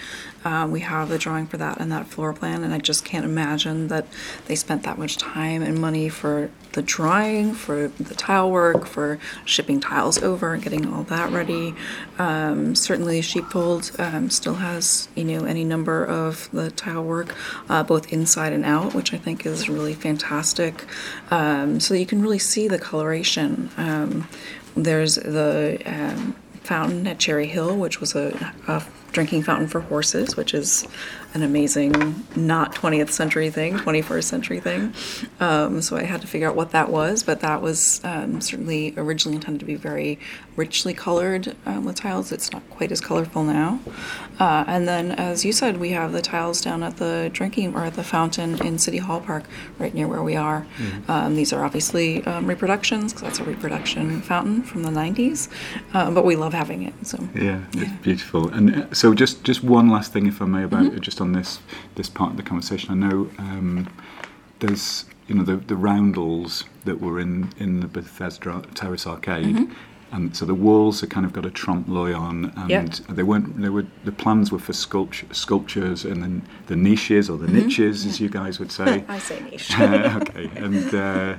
Um, 0.44 0.70
we 0.70 0.81
have 0.81 1.09
the 1.09 1.18
drawing 1.18 1.46
for 1.46 1.57
that 1.57 1.81
and 1.81 1.90
that 1.90 2.07
floor 2.07 2.35
plan, 2.35 2.64
and 2.64 2.75
I 2.75 2.79
just 2.79 3.05
can't 3.05 3.25
imagine 3.25 3.88
that 3.88 4.07
they 4.46 4.55
spent 4.55 4.83
that 4.83 4.99
much 4.99 5.16
time 5.16 5.62
and 5.62 5.81
money 5.81 6.11
for 6.11 6.51
the 6.72 6.83
drying, 6.83 7.52
for 7.52 7.88
the 7.88 8.14
tile 8.14 8.50
work, 8.50 8.87
for 8.87 9.18
shipping 9.44 9.80
tiles 9.80 10.22
over 10.22 10.54
and 10.54 10.62
getting 10.62 10.92
all 10.92 11.02
that 11.04 11.30
ready. 11.30 11.74
Um, 12.18 12.74
certainly, 12.74 13.20
Sheepfold 13.22 13.92
um, 13.98 14.30
still 14.30 14.54
has 14.54 15.09
you 15.14 15.24
know 15.24 15.44
any 15.44 15.64
number 15.64 16.04
of 16.04 16.48
the 16.52 16.70
tile 16.70 17.04
work, 17.04 17.35
uh, 17.68 17.83
both 17.83 18.12
inside 18.12 18.52
and 18.52 18.64
out, 18.64 18.94
which 18.94 19.12
I 19.12 19.18
think 19.18 19.46
is 19.46 19.68
really 19.68 19.94
fantastic. 19.94 20.85
Um, 21.30 21.80
so 21.80 21.94
you 21.94 22.06
can 22.06 22.22
really 22.22 22.38
see 22.38 22.68
the 22.68 22.78
coloration. 22.78 23.70
Um, 23.76 24.28
there's 24.76 25.16
the 25.16 25.80
um, 25.87 26.37
fountain 26.62 27.06
at 27.06 27.18
Cherry 27.18 27.46
Hill, 27.46 27.76
which 27.76 28.00
was 28.00 28.14
a, 28.14 28.52
a 28.68 28.85
drinking 29.12 29.42
fountain 29.42 29.66
for 29.66 29.80
horses, 29.80 30.37
which 30.37 30.54
is 30.54 30.87
an 31.35 31.43
amazing, 31.43 32.27
not 32.35 32.75
20th 32.75 33.11
century 33.11 33.51
thing, 33.51 33.75
21st 33.75 34.25
century 34.25 34.61
thing. 34.61 34.93
Um, 35.38 35.81
so 35.81 35.97
I 35.97 36.03
had 36.03 36.21
to 36.23 36.27
figure 36.27 36.49
out 36.49 36.57
what 36.57 36.71
that 36.73 36.90
was, 36.90 37.23
but 37.23 37.40
that 37.40 37.62
was 37.62 38.01
um, 38.05 38.40
certainly 38.40 38.95
originally 38.97 39.37
intended 39.37 39.61
to 39.61 39.66
be 39.66 39.77
very 39.77 40.19
richly 40.57 40.93
colored 40.93 41.57
um, 41.66 41.85
with 41.85 41.97
tiles. 41.97 42.33
It's 42.33 42.53
not 42.53 42.69
quite 42.71 42.90
as 42.93 43.01
colorful 43.01 43.45
now. 43.45 43.81
Uh, 44.38 44.64
and 44.66 44.88
then, 44.88 45.12
as 45.12 45.45
you 45.45 45.53
said, 45.53 45.79
we 45.79 45.90
have 45.90 46.12
the 46.12 46.23
tiles 46.23 46.61
down 46.61 46.83
at 46.83 46.97
the 46.97 47.31
drinking 47.33 47.75
or 47.75 47.85
at 47.85 47.95
the 47.95 48.05
fountain 48.05 48.61
in 48.66 48.79
City 48.79 48.99
Hall 48.99 49.21
Park, 49.21 49.45
right 49.79 49.95
near 49.95 50.09
where 50.09 50.23
we 50.23 50.37
are. 50.37 50.66
Mm-hmm. 50.79 51.35
these 51.35 51.53
are 51.53 51.64
obviously 51.64 52.25
um, 52.25 52.47
reproductions, 52.47 53.12
because 53.12 53.23
that's 53.23 53.40
a 53.40 53.45
reproduction 53.45 54.21
fountain 54.23 54.62
from 54.62 54.83
the 54.83 54.90
90s, 54.90 55.49
uh, 55.95 56.11
but 56.11 56.25
we 56.25 56.37
love 56.37 56.53
having 56.53 56.83
it. 56.83 56.95
So 57.05 57.29
yeah, 57.35 57.62
it's 57.73 58.03
beautiful. 58.03 58.49
And 58.49 58.75
uh, 58.75 58.95
so, 58.95 59.14
just 59.14 59.45
just 59.45 59.62
one 59.62 59.90
last 59.90 60.12
thing, 60.12 60.27
if 60.27 60.43
I 60.43 60.47
may, 60.47 60.64
about 60.64 60.85
mm-hmm. 60.85 61.01
just 61.01 61.19
on 61.20 61.33
this 61.33 61.61
this 61.94 62.09
part 62.09 62.30
of 62.33 62.37
the 62.37 62.42
conversation. 62.42 62.90
I 62.90 63.09
know 63.09 63.30
um, 63.38 63.88
there's 64.61 65.04
you 65.26 65.35
know 65.35 65.42
the 65.42 65.56
the 65.56 65.76
roundels 65.76 66.64
that 66.85 67.00
were 67.00 67.20
in 67.20 67.52
in 67.59 67.80
the 67.80 67.87
Bethesda 67.88 68.62
Terrace 68.74 69.06
Arcade. 69.06 69.46
Mm-hmm. 69.56 69.72
And 70.12 70.37
so 70.37 70.44
the 70.44 70.56
walls 70.56 71.02
have 71.02 71.11
kind 71.11 71.24
of 71.24 71.33
got 71.33 71.46
a 71.46 71.50
trompe 71.50 71.87
l'oeil 71.88 72.16
on, 72.16 72.52
and 72.56 72.68
Yep. 72.68 73.16
they 73.16 73.22
weren't. 73.22 73.61
They 73.62 73.68
were 73.68 73.87
the 74.04 74.11
plans 74.11 74.50
were 74.50 74.59
for 74.59 74.72
sculpture, 74.72 75.33
sculptures, 75.33 76.04
and 76.04 76.20
then 76.20 76.42
the 76.66 76.74
niches 76.74 77.30
or 77.30 77.38
the 77.38 77.46
niches, 77.46 78.04
as 78.06 78.18
you 78.18 78.28
guys 78.28 78.59
would 78.59 78.72
say. 78.72 78.85
Mm-hmm. 79.02 79.11
I 79.16 79.18
say 79.20 79.40
niche. 79.40 79.78
Uh, 79.78 80.18
okay, 80.20 80.50
and 80.56 80.92
uh, 80.94 81.37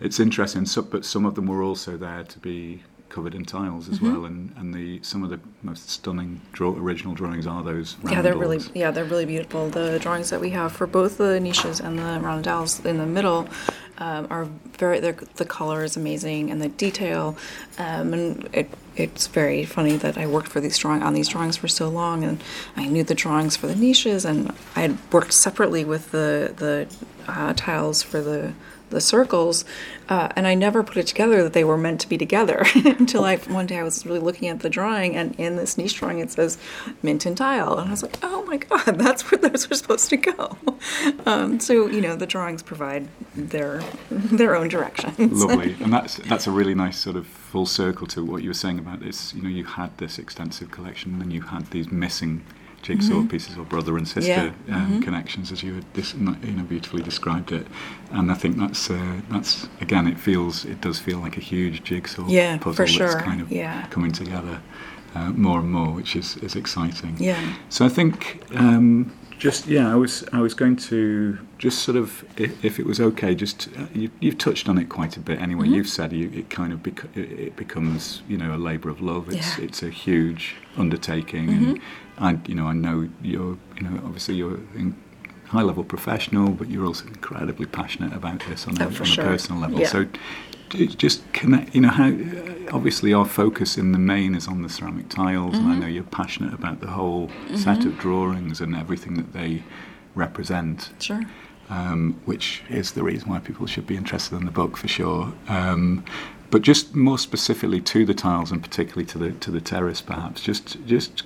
it's 0.00 0.20
interesting. 0.20 0.64
So, 0.64 0.82
but 0.82 1.04
some 1.04 1.24
of 1.24 1.34
them 1.34 1.46
were 1.46 1.64
also 1.64 1.96
there 1.96 2.22
to 2.22 2.38
be 2.38 2.84
covered 3.14 3.34
in 3.34 3.44
tiles 3.44 3.88
as 3.88 3.94
Mm-hmm. 3.94 4.12
well, 4.12 4.24
and, 4.24 4.52
and 4.56 4.74
the 4.74 5.00
some 5.02 5.22
of 5.22 5.30
the 5.30 5.38
most 5.62 5.88
stunning 5.88 6.40
draw, 6.52 6.70
original 6.72 7.14
drawings 7.14 7.46
are 7.46 7.62
those. 7.62 7.96
Yeah, 8.10 8.22
they're 8.22 8.36
really 8.36 8.60
yeah 8.74 8.90
they're 8.90 9.04
really 9.04 9.24
beautiful. 9.24 9.70
The 9.70 9.98
drawings 10.00 10.30
that 10.30 10.40
we 10.40 10.50
have 10.50 10.72
for 10.72 10.86
both 10.86 11.18
the 11.18 11.38
niches 11.38 11.80
and 11.80 11.98
the 11.98 12.18
roundels 12.20 12.84
in 12.84 12.98
the 12.98 13.06
middle 13.06 13.48
um, 13.98 14.26
are 14.30 14.46
very 14.78 14.98
the 15.00 15.46
color 15.46 15.84
is 15.84 15.96
amazing 15.96 16.50
and 16.50 16.60
the 16.60 16.68
detail, 16.68 17.36
um, 17.78 18.12
and 18.14 18.48
it 18.52 18.68
it's 18.96 19.26
very 19.28 19.64
funny 19.64 19.96
that 19.96 20.18
I 20.18 20.26
worked 20.26 20.48
for 20.48 20.60
these 20.60 20.76
drawing 20.78 21.02
on 21.02 21.14
these 21.14 21.28
drawings 21.28 21.56
for 21.56 21.68
so 21.68 21.88
long, 21.88 22.24
and 22.24 22.42
I 22.76 22.86
knew 22.86 23.04
the 23.04 23.14
drawings 23.14 23.56
for 23.56 23.68
the 23.68 23.76
niches, 23.76 24.24
and 24.24 24.52
I 24.74 24.80
had 24.80 24.98
worked 25.12 25.32
separately 25.32 25.84
with 25.84 26.10
the 26.10 26.52
the 26.56 26.88
uh, 27.28 27.52
tiles 27.54 28.02
for 28.02 28.20
the 28.20 28.54
the 28.90 29.00
circles, 29.00 29.64
uh, 30.08 30.28
and 30.36 30.46
I 30.46 30.54
never 30.54 30.82
put 30.82 30.96
it 30.96 31.06
together 31.06 31.42
that 31.42 31.52
they 31.52 31.64
were 31.64 31.76
meant 31.76 32.00
to 32.02 32.08
be 32.08 32.18
together 32.18 32.64
until 32.74 33.24
I 33.24 33.36
one 33.36 33.66
day 33.66 33.78
I 33.78 33.82
was 33.82 34.04
really 34.06 34.20
looking 34.20 34.48
at 34.48 34.60
the 34.60 34.70
drawing, 34.70 35.16
and 35.16 35.34
in 35.36 35.56
this 35.56 35.76
niche 35.76 35.96
drawing 35.96 36.18
it 36.18 36.30
says 36.30 36.58
Minton 37.02 37.34
tile, 37.34 37.78
and 37.78 37.88
I 37.88 37.90
was 37.90 38.02
like, 38.02 38.16
oh 38.22 38.44
my 38.44 38.56
god, 38.56 38.84
that's 38.98 39.30
where 39.30 39.38
those 39.38 39.70
are 39.70 39.74
supposed 39.74 40.10
to 40.10 40.16
go. 40.16 40.56
Um, 41.26 41.60
so 41.60 41.86
you 41.86 42.02
know 42.02 42.16
the 42.16 42.26
drawings 42.26 42.62
provide 42.62 43.08
their 43.34 43.82
their 44.10 44.54
own 44.54 44.68
directions. 44.68 45.42
Lovely, 45.42 45.74
and 45.80 45.90
that's 45.90 46.16
that's 46.16 46.46
a 46.46 46.50
really 46.50 46.74
nice 46.74 46.98
sort 46.98 47.16
of 47.16 47.26
full 47.26 47.64
circle 47.64 48.06
to 48.08 48.22
what 48.22 48.42
you 48.42 48.50
were 48.50 48.54
saying 48.54 48.78
about 48.78 49.00
this. 49.00 49.32
You 49.32 49.42
know, 49.42 49.48
you 49.48 49.64
had 49.64 49.96
this 49.96 50.18
extensive 50.18 50.70
collection, 50.70 51.22
and 51.22 51.32
you 51.32 51.40
had 51.40 51.70
these 51.70 51.90
missing 51.90 52.44
jigsaw 52.84 53.22
pieces 53.26 53.56
or 53.58 53.64
brother 53.64 53.96
and 53.96 54.06
sister 54.06 54.52
Mm-hmm. 54.52 54.74
Um, 54.74 55.02
connections, 55.02 55.52
as 55.52 55.62
you 55.62 55.74
had 55.74 55.86
dis- 55.92 56.14
you 56.14 56.52
know 56.56 56.64
beautifully 56.74 57.02
described 57.02 57.50
it. 57.52 57.66
And 58.10 58.30
I 58.30 58.34
think 58.34 58.56
that's 58.58 58.90
uh, 58.90 59.20
that's 59.32 59.68
again, 59.80 60.06
it 60.06 60.18
feels 60.18 60.64
it 60.64 60.80
does 60.80 60.98
feel 61.00 61.18
like 61.24 61.36
a 61.36 61.40
huge 61.52 61.82
jigsaw 61.88 62.26
Yeah, 62.28 62.58
puzzle 62.58 62.86
for 62.86 62.98
that's 62.98 63.14
kind 63.28 63.40
of 63.40 63.50
yeah. 63.50 63.86
coming 63.90 64.12
together 64.12 64.60
uh, 65.14 65.30
more 65.30 65.58
and 65.60 65.70
more, 65.70 65.90
which 65.98 66.16
is 66.16 66.36
is 66.46 66.54
exciting. 66.56 67.16
Yeah. 67.18 67.40
So 67.68 67.86
I 67.86 67.88
think 67.88 68.42
um, 68.54 69.12
just 69.38 69.66
yeah, 69.66 69.92
I 69.92 69.96
was 69.96 70.24
I 70.32 70.40
was 70.40 70.54
going 70.54 70.76
to 70.90 71.38
just 71.58 71.78
sort 71.86 71.96
of 71.96 72.24
if, 72.36 72.50
if 72.64 72.78
it 72.78 72.86
was 72.86 73.00
okay, 73.00 73.34
just 73.34 73.68
uh, 73.78 73.86
you, 73.94 74.10
you've 74.20 74.38
touched 74.38 74.68
on 74.68 74.78
it 74.78 74.88
quite 74.88 75.16
a 75.16 75.20
bit 75.20 75.38
anyway. 75.40 75.64
Mm-hmm. 75.66 75.74
You've 75.76 75.88
said 75.88 76.12
you, 76.12 76.30
it 76.34 76.50
kind 76.50 76.72
of 76.72 76.82
bec- 76.82 77.16
it, 77.16 77.56
becomes 77.56 78.22
you 78.28 78.36
know 78.36 78.54
a 78.54 78.60
labour 78.70 78.90
of 78.90 79.00
love. 79.00 79.28
It's 79.28 79.36
Yeah. 79.36 79.42
Mm-hmm. 79.42 79.64
it's 79.64 79.82
a 79.82 79.90
huge 79.90 80.54
undertaking, 80.76 81.48
and 81.50 81.80
I 82.18 82.38
you 82.46 82.54
know 82.54 82.66
I 82.66 82.72
know 82.72 83.08
you're 83.22 83.56
you 83.76 83.82
know 83.82 84.00
obviously 84.04 84.34
you're 84.36 84.58
in 84.74 84.94
high 85.46 85.62
level 85.62 85.84
professional, 85.84 86.50
but 86.50 86.68
you're 86.70 86.86
also 86.86 87.06
incredibly 87.06 87.66
passionate 87.66 88.12
about 88.12 88.40
this 88.48 88.66
on, 88.66 88.76
a, 88.80 88.86
Oh, 88.86 88.90
for 88.90 89.02
on 89.02 89.08
sure. 89.08 89.24
a 89.24 89.28
personal 89.28 89.60
level. 89.62 89.80
Yeah. 89.80 89.88
So 89.88 90.06
just 90.70 91.20
connect 91.32 91.72
you 91.74 91.80
know 91.82 91.88
how 91.88 92.08
obviously 92.72 93.12
our 93.12 93.24
focus 93.24 93.78
in 93.78 93.92
the 93.92 93.98
main 93.98 94.34
is 94.34 94.48
on 94.48 94.62
the 94.62 94.68
ceramic 94.68 95.08
tiles 95.08 95.56
and 95.56 95.68
i 95.68 95.74
know 95.76 95.86
you're 95.86 96.02
passionate 96.02 96.52
about 96.52 96.80
the 96.80 96.88
whole 96.88 97.30
set 97.54 97.84
of 97.84 97.96
drawings 97.96 98.60
and 98.60 98.74
everything 98.74 99.14
that 99.14 99.32
they 99.32 99.62
represent 100.16 100.90
Sure. 100.98 101.22
um, 101.70 102.20
which 102.24 102.62
is 102.68 102.92
the 102.92 103.04
reason 103.04 103.28
why 103.30 103.38
people 103.38 103.66
should 103.66 103.86
be 103.86 103.96
interested 103.96 104.34
in 104.36 104.46
the 104.46 104.50
book 104.50 104.76
for 104.76 104.88
sure 104.88 105.32
um, 105.48 106.04
but 106.50 106.62
just 106.62 106.94
more 106.94 107.18
specifically 107.18 107.80
to 107.80 108.04
the 108.04 108.14
tiles 108.14 108.52
and 108.52 108.62
particularly 108.62 109.04
to 109.06 109.18
the 109.18 109.32
to 109.32 109.50
the 109.50 109.60
terrace 109.60 110.00
perhaps 110.00 110.40
just 110.40 110.78
just 110.86 111.22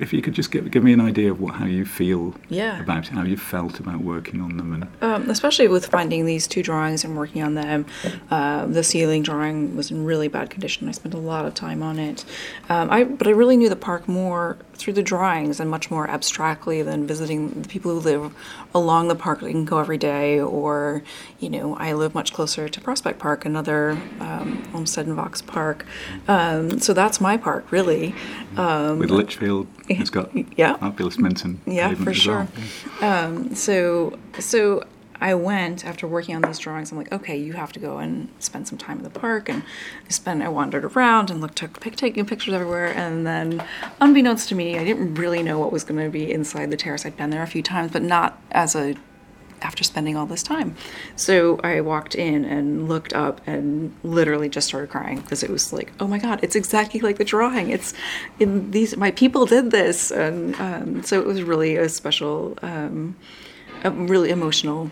if 0.00 0.12
you 0.12 0.20
could 0.20 0.34
just 0.34 0.50
give, 0.50 0.68
give 0.72 0.82
me 0.82 0.92
an 0.92 1.00
idea 1.00 1.30
of 1.30 1.40
what 1.40 1.54
how 1.54 1.66
you 1.66 1.84
feel 1.84 2.34
Yeah. 2.48 2.80
about 2.80 3.06
it, 3.06 3.12
how 3.12 3.22
you 3.22 3.36
felt 3.36 3.78
about 3.78 4.00
working 4.00 4.40
on 4.40 4.56
them 4.56 4.72
and 4.72 4.88
Um, 5.00 5.30
especially 5.30 5.68
with 5.68 5.86
finding 5.86 6.26
these 6.26 6.46
two 6.48 6.62
drawings 6.62 7.04
and 7.04 7.16
working 7.16 7.42
on 7.42 7.54
them. 7.54 7.86
Um, 8.30 8.72
the 8.72 8.82
ceiling 8.82 9.22
drawing 9.22 9.76
was 9.76 9.90
in 9.90 10.04
really 10.04 10.26
bad 10.28 10.50
condition. 10.50 10.88
I 10.88 10.92
spent 10.92 11.14
a 11.14 11.18
lot 11.18 11.44
of 11.46 11.54
time 11.54 11.82
on 11.82 11.98
it. 11.98 12.24
Um, 12.68 12.90
I, 12.90 13.04
but 13.04 13.26
I 13.28 13.30
really 13.30 13.56
knew 13.56 13.68
the 13.68 13.76
park 13.76 14.08
more 14.08 14.56
through 14.74 14.94
the 14.94 15.02
drawings 15.02 15.60
and 15.60 15.70
much 15.70 15.90
more 15.90 16.08
abstractly 16.10 16.82
than 16.82 17.06
visiting 17.06 17.62
the 17.62 17.68
people 17.68 17.92
who 17.92 18.00
live 18.00 18.34
along 18.74 19.06
the 19.08 19.14
park. 19.14 19.40
They 19.40 19.52
can 19.52 19.64
go 19.64 19.78
every 19.78 19.98
day, 19.98 20.40
or 20.40 21.04
you 21.38 21.48
know, 21.48 21.76
I 21.76 21.92
live 21.92 22.12
much 22.14 22.32
closer 22.32 22.68
to 22.68 22.80
Prospect 22.80 23.20
Park, 23.20 23.44
another 23.44 23.96
um, 24.24 24.62
Olmsted 24.74 25.06
and 25.06 25.16
Vaux 25.16 25.42
Park. 25.42 25.84
Um, 26.28 26.78
so 26.80 26.92
that's 26.94 27.20
my 27.20 27.36
park, 27.36 27.70
really. 27.70 28.14
Um, 28.56 28.98
with 28.98 29.10
Litchfield 29.10 29.66
it's 29.88 30.10
got 30.10 30.30
yeah. 30.56 30.76
fabulous 30.76 31.18
Minton. 31.18 31.60
Yeah, 31.66 31.94
for 31.94 32.14
sure. 32.14 32.48
well. 33.00 33.26
Um, 33.26 33.54
so 33.54 34.18
so 34.38 34.84
I 35.20 35.34
went 35.34 35.86
after 35.86 36.06
working 36.06 36.36
on 36.36 36.42
these 36.42 36.58
drawings. 36.58 36.90
I'm 36.90 36.98
like, 36.98 37.12
okay, 37.12 37.36
you 37.36 37.52
have 37.54 37.72
to 37.72 37.80
go 37.80 37.98
and 37.98 38.28
spend 38.40 38.68
some 38.68 38.78
time 38.78 38.98
in 38.98 39.04
the 39.04 39.10
park. 39.10 39.48
And 39.48 39.62
I 40.06 40.10
spent, 40.10 40.42
I 40.42 40.48
wandered 40.48 40.84
around 40.84 41.30
and 41.30 41.40
looked, 41.40 41.56
took 41.56 41.80
pic, 41.80 41.96
taking 41.96 42.26
pictures 42.26 42.52
everywhere. 42.52 42.92
And 42.94 43.26
then, 43.26 43.64
unbeknownst 44.00 44.48
to 44.50 44.54
me, 44.54 44.78
I 44.78 44.84
didn't 44.84 45.14
really 45.14 45.42
know 45.42 45.58
what 45.58 45.72
was 45.72 45.84
going 45.84 46.04
to 46.04 46.10
be 46.10 46.30
inside 46.30 46.70
the 46.70 46.76
terrace. 46.76 47.06
I'd 47.06 47.16
been 47.16 47.30
there 47.30 47.42
a 47.42 47.46
few 47.46 47.62
times, 47.62 47.92
but 47.92 48.02
not 48.02 48.38
as 48.50 48.74
a 48.74 48.96
after 49.62 49.84
spending 49.84 50.16
all 50.16 50.26
this 50.26 50.42
time. 50.42 50.76
So 51.16 51.58
I 51.64 51.80
walked 51.80 52.14
in 52.14 52.44
and 52.44 52.88
looked 52.88 53.12
up 53.12 53.40
and 53.46 53.94
literally 54.02 54.48
just 54.48 54.68
started 54.68 54.90
crying 54.90 55.20
because 55.20 55.42
it 55.42 55.50
was 55.50 55.72
like, 55.72 55.92
oh 56.00 56.06
my 56.06 56.18
God, 56.18 56.40
it's 56.42 56.56
exactly 56.56 57.00
like 57.00 57.16
the 57.16 57.24
drawing. 57.24 57.70
It's 57.70 57.94
in 58.38 58.70
these, 58.70 58.96
my 58.96 59.10
people 59.10 59.46
did 59.46 59.70
this. 59.70 60.10
And 60.10 60.54
um, 60.60 61.02
so 61.02 61.20
it 61.20 61.26
was 61.26 61.42
really 61.42 61.76
a 61.76 61.88
special, 61.88 62.58
um, 62.62 63.16
a 63.82 63.90
really 63.90 64.30
emotional, 64.30 64.90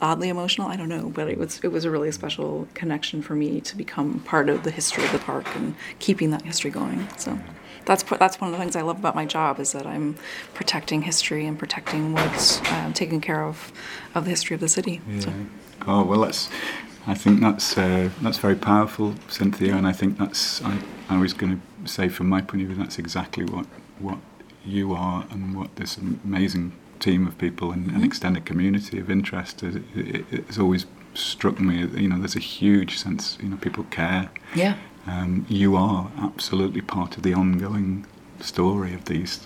oddly 0.00 0.28
emotional, 0.28 0.68
I 0.68 0.76
don't 0.76 0.88
know, 0.88 1.10
but 1.10 1.28
it 1.28 1.38
was, 1.38 1.60
it 1.62 1.68
was 1.68 1.84
a 1.84 1.90
really 1.90 2.10
special 2.12 2.66
connection 2.74 3.22
for 3.22 3.34
me 3.34 3.60
to 3.60 3.76
become 3.76 4.20
part 4.20 4.48
of 4.48 4.64
the 4.64 4.70
history 4.70 5.04
of 5.04 5.12
the 5.12 5.18
park 5.18 5.46
and 5.54 5.74
keeping 5.98 6.30
that 6.30 6.42
history 6.42 6.70
going. 6.70 7.06
So 7.16 7.38
that's 7.84 8.02
that's 8.02 8.40
one 8.40 8.48
of 8.48 8.52
the 8.52 8.58
things 8.58 8.76
I 8.76 8.82
love 8.82 8.98
about 8.98 9.14
my 9.14 9.26
job 9.26 9.60
is 9.60 9.72
that 9.72 9.86
I'm 9.86 10.16
protecting 10.54 11.02
history 11.02 11.46
and 11.46 11.58
protecting 11.58 12.12
what's 12.12 12.60
um, 12.72 12.92
taking 12.92 13.20
care 13.20 13.42
of 13.42 13.72
of 14.14 14.24
the 14.24 14.30
history 14.30 14.54
of 14.54 14.60
the 14.60 14.68
city. 14.68 15.00
So, 15.20 15.32
Oh 15.86 16.02
well, 16.04 16.20
that's. 16.22 16.48
I 17.06 17.12
think 17.14 17.40
that's 17.40 17.76
uh, 17.76 18.08
that's 18.22 18.38
very 18.38 18.56
powerful, 18.56 19.14
Cynthia, 19.28 19.74
and 19.76 19.86
I 19.86 19.92
think 19.92 20.18
that's. 20.18 20.62
I, 20.62 20.78
I 21.10 21.18
was 21.18 21.34
going 21.34 21.60
to 21.60 21.88
say, 21.88 22.08
from 22.08 22.28
my 22.30 22.40
point 22.40 22.62
of 22.62 22.68
view, 22.68 22.76
that's 22.76 22.98
exactly 22.98 23.44
what 23.44 23.66
what 23.98 24.18
you 24.64 24.94
are 24.94 25.26
and 25.30 25.54
what 25.54 25.76
this 25.76 25.98
amazing 25.98 26.72
team 27.00 27.26
of 27.26 27.36
people 27.36 27.70
and 27.72 27.90
an 27.90 28.02
extended 28.02 28.46
community 28.46 28.98
of 28.98 29.10
interest. 29.10 29.62
It, 29.62 29.82
it, 29.94 30.24
it's 30.32 30.58
always 30.58 30.86
struck 31.12 31.60
me. 31.60 31.80
You 32.00 32.08
know, 32.08 32.18
there's 32.18 32.36
a 32.36 32.40
huge 32.58 32.96
sense. 32.98 33.36
You 33.42 33.50
know, 33.50 33.56
people 33.56 33.84
care. 33.90 34.30
yeah, 34.54 34.76
Um, 35.06 35.44
you 35.50 35.76
are 35.76 36.10
absolutely 36.16 36.80
part 36.80 37.18
of 37.18 37.22
the 37.22 37.34
ongoing 37.34 38.06
story 38.40 38.94
of 38.94 39.04
these 39.04 39.40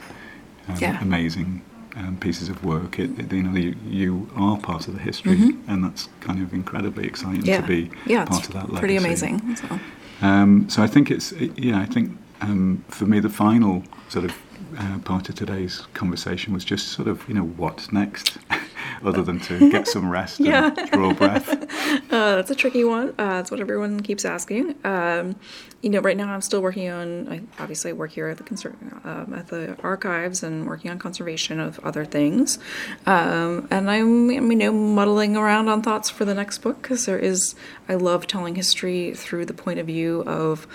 um, 0.68 0.76
Yeah. 0.80 1.00
amazing 1.02 1.62
um, 1.98 2.16
pieces 2.18 2.48
of 2.48 2.64
work. 2.64 2.98
It, 2.98 3.10
it- 3.18 3.32
you 3.32 3.42
know, 3.42 3.54
you, 3.58 3.74
you 3.86 4.30
are 4.36 4.56
part 4.58 4.88
of 4.88 4.94
the 4.94 5.00
history, 5.00 5.38
and 5.66 5.82
that's 5.84 6.08
kind 6.20 6.40
of 6.42 6.52
incredibly 6.54 7.06
exciting 7.06 7.42
Mm-hmm. 7.42 7.48
yeah, 7.50 7.60
to 7.60 7.66
be 7.66 7.90
yeah, 8.06 8.24
part 8.24 8.46
of 8.48 8.52
that 8.54 8.64
legacy. 8.72 8.78
pretty 8.80 8.96
amazing. 8.96 9.56
So. 9.56 9.80
Um, 10.22 10.68
so 10.68 10.82
I 10.82 10.86
think 10.86 11.10
it's 11.10 11.32
yeah. 11.56 11.78
I 11.80 11.86
think 11.86 12.16
um, 12.40 12.84
for 12.88 13.06
me 13.06 13.20
the 13.20 13.28
final 13.28 13.82
sort 14.08 14.24
of 14.24 14.32
uh, 14.78 14.98
part 15.04 15.28
of 15.28 15.34
today's 15.34 15.86
conversation 15.94 16.52
was 16.52 16.64
just 16.64 16.88
sort 16.88 17.08
of 17.08 17.26
you 17.28 17.34
know 17.34 17.44
what's 17.44 17.92
next, 17.92 18.38
other 19.04 19.22
than 19.22 19.40
to 19.40 19.70
get 19.70 19.86
some 19.94 20.10
rest 20.10 20.40
Yeah. 20.40 20.70
and 20.76 20.90
draw 20.90 21.12
breath. 21.14 21.66
Uh, 22.10 22.36
that's 22.36 22.50
a 22.50 22.54
tricky 22.54 22.84
one. 22.84 23.10
Uh, 23.10 23.36
that's 23.36 23.50
what 23.50 23.60
everyone 23.60 24.00
keeps 24.00 24.24
asking. 24.24 24.74
Um, 24.84 25.36
you 25.82 25.90
know, 25.90 26.00
right 26.00 26.16
now 26.16 26.32
I'm 26.32 26.40
still 26.40 26.60
working 26.62 26.88
on. 26.88 27.28
I 27.28 27.62
obviously 27.62 27.92
work 27.92 28.10
here 28.12 28.28
at 28.28 28.36
the 28.38 28.44
conser- 28.44 28.74
um, 29.06 29.32
at 29.34 29.48
the 29.48 29.76
archives 29.82 30.42
and 30.42 30.66
working 30.66 30.90
on 30.90 30.98
conservation 30.98 31.60
of 31.60 31.78
other 31.80 32.04
things. 32.04 32.58
Um, 33.06 33.68
and 33.70 33.90
I'm, 33.90 34.30
you 34.30 34.40
know, 34.40 34.72
muddling 34.72 35.36
around 35.36 35.68
on 35.68 35.82
thoughts 35.82 36.08
for 36.10 36.24
the 36.24 36.34
next 36.34 36.58
book 36.58 36.80
because 36.82 37.04
there 37.06 37.18
is. 37.18 37.54
I 37.88 37.94
love 37.94 38.26
telling 38.26 38.54
history 38.54 39.14
through 39.14 39.46
the 39.46 39.54
point 39.54 39.78
of 39.78 39.86
view 39.86 40.22
of 40.26 40.66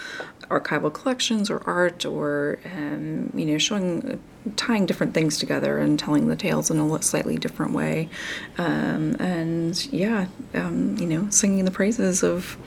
archival 0.49 0.93
collections 0.93 1.49
or 1.49 1.61
art 1.67 2.05
or 2.05 2.59
um, 2.75 3.31
you 3.33 3.45
know 3.45 3.57
showing 3.57 4.21
tying 4.55 4.85
different 4.85 5.13
things 5.13 5.37
together 5.37 5.77
and 5.77 5.99
telling 5.99 6.27
the 6.27 6.35
tales 6.35 6.69
in 6.71 6.77
a 6.79 7.01
slightly 7.01 7.37
different 7.37 7.73
way 7.73 8.09
um, 8.57 9.15
and 9.19 9.85
yeah 9.93 10.27
um, 10.55 10.97
you 10.97 11.05
know 11.05 11.29
singing 11.29 11.63
the 11.65 11.71
praises 11.71 12.23
of 12.23 12.57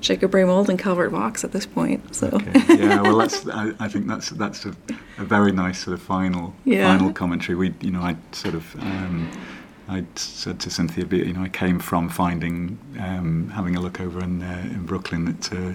Jacob 0.00 0.34
Wrey 0.34 0.44
Mould 0.44 0.68
and 0.70 0.78
Calvert 0.78 1.10
Vaux 1.10 1.42
at 1.42 1.52
this 1.52 1.66
point 1.66 2.14
so 2.14 2.34
Okay. 2.34 2.76
Yeah, 2.76 3.02
well, 3.02 3.18
that's. 3.18 3.46
I, 3.48 3.72
I 3.78 3.88
think 3.88 4.06
that's 4.06 4.30
that's 4.30 4.64
a, 4.66 4.74
a 5.18 5.24
very 5.24 5.52
nice 5.52 5.84
sort 5.84 5.94
of 5.94 6.02
final 6.02 6.54
Yeah. 6.64 6.86
final 6.96 7.12
commentary. 7.12 7.56
We, 7.56 7.74
you 7.80 7.90
know, 7.90 8.00
I 8.00 8.16
sort 8.32 8.54
of 8.54 8.74
um, 8.76 9.30
I 9.88 10.04
said 10.16 10.60
to 10.60 10.70
Cynthia, 10.70 11.04
you 11.06 11.32
know, 11.32 11.42
I 11.42 11.48
came 11.48 11.78
from 11.78 12.08
finding, 12.08 12.78
um, 12.98 13.50
having 13.50 13.76
a 13.76 13.80
look 13.80 14.00
over 14.00 14.22
in 14.22 14.42
uh, 14.42 14.68
in 14.70 14.84
Brooklyn 14.86 15.28
at, 15.28 15.52
uh, 15.52 15.72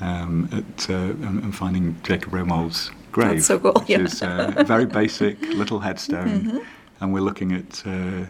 um, 0.00 0.48
at 0.52 0.90
uh, 0.90 0.94
and, 0.94 1.42
and 1.44 1.54
finding 1.54 1.96
Jacob 2.02 2.32
Wrey 2.32 2.44
Mould's 2.44 2.90
grave, 3.12 3.34
That's 3.34 3.46
so 3.46 3.58
cool, 3.58 3.72
which 3.72 3.88
yeah. 3.88 3.98
Mm-hmm. 3.98 4.06
is 4.06 4.22
uh, 4.22 4.54
a 4.56 4.64
very 4.64 4.86
basic 4.86 5.40
little 5.60 5.80
headstone, 5.80 6.64
and 7.00 7.12
we're 7.12 7.20
looking 7.20 7.52
at. 7.52 7.82
Uh, 7.86 8.26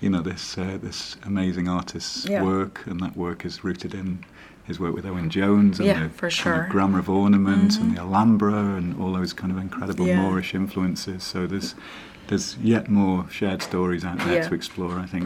you 0.00 0.10
know 0.10 0.20
this 0.20 0.58
uh, 0.58 0.76
this 0.82 1.16
amazing 1.24 1.66
artist's 1.66 2.26
Yeah. 2.28 2.42
work, 2.42 2.82
and 2.86 3.00
that 3.00 3.16
work 3.16 3.46
is 3.46 3.64
rooted 3.64 3.94
in 3.94 4.18
his 4.64 4.78
work 4.78 4.94
with 4.94 5.06
Owen 5.06 5.30
Jones 5.30 5.78
and 5.78 5.86
Yeah, 5.86 6.02
the 6.02 6.08
for 6.10 6.28
kind 6.28 6.56
of. 6.56 6.62
Mm-hmm. 6.64 6.72
grammar 6.72 6.98
of 6.98 7.08
ornament 7.08 7.78
and 7.78 7.96
the 7.96 8.00
Alhambra 8.00 8.52
and 8.76 9.00
all 9.00 9.12
those 9.14 9.32
kind 9.32 9.50
of 9.50 9.56
incredible 9.56 10.06
Yeah. 10.06 10.20
Moorish 10.20 10.54
influences. 10.54 11.22
So 11.22 11.46
there's 11.46 11.74
there's 12.26 12.58
yet 12.58 12.90
more 12.90 13.26
shared 13.30 13.62
stories 13.62 14.04
out 14.04 14.18
there 14.18 14.42
to 14.46 14.54
explore. 14.54 14.98
I 14.98 15.06
think. 15.06 15.24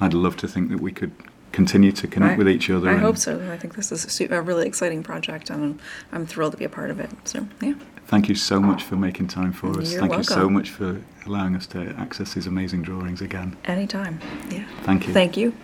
I'd 0.00 0.14
love 0.14 0.36
to 0.38 0.48
think 0.48 0.70
that 0.70 0.80
we 0.80 0.90
could 0.90 1.12
continue 1.56 1.90
to 1.90 2.06
connect 2.06 2.34
I- 2.34 2.36
with 2.36 2.48
each 2.48 2.68
other. 2.68 2.90
I 2.90 2.96
hope 2.96 3.16
so. 3.16 3.50
I 3.50 3.56
think 3.56 3.74
this 3.74 3.90
is 3.90 4.20
a, 4.20 4.42
really 4.42 4.66
exciting 4.66 5.02
project, 5.02 5.48
and 5.50 5.64
I'm, 5.64 5.80
I'm 6.12 6.26
thrilled 6.26 6.52
to 6.52 6.58
be 6.58 6.66
a 6.66 6.68
part 6.68 6.90
of 6.90 7.00
it. 7.00 7.10
So, 7.24 7.48
yeah. 7.62 7.74
Thank 8.06 8.28
you 8.28 8.34
so 8.34 8.60
much 8.60 8.84
for 8.84 8.94
making 8.94 9.28
time 9.28 9.52
for 9.52 9.70
us. 9.80 9.90
You're 9.90 10.02
Thank 10.02 10.16
you 10.18 10.22
so 10.22 10.48
much 10.48 10.68
for 10.70 11.00
allowing 11.24 11.56
us 11.56 11.66
to 11.68 11.80
access 11.98 12.34
these 12.34 12.46
amazing 12.46 12.82
drawings 12.82 13.20
again. 13.20 13.56
Anytime. 13.64 14.20
Yeah. 14.50 14.64
Thank 14.82 15.08
you. 15.08 15.12
Thank 15.14 15.36
you. 15.36 15.54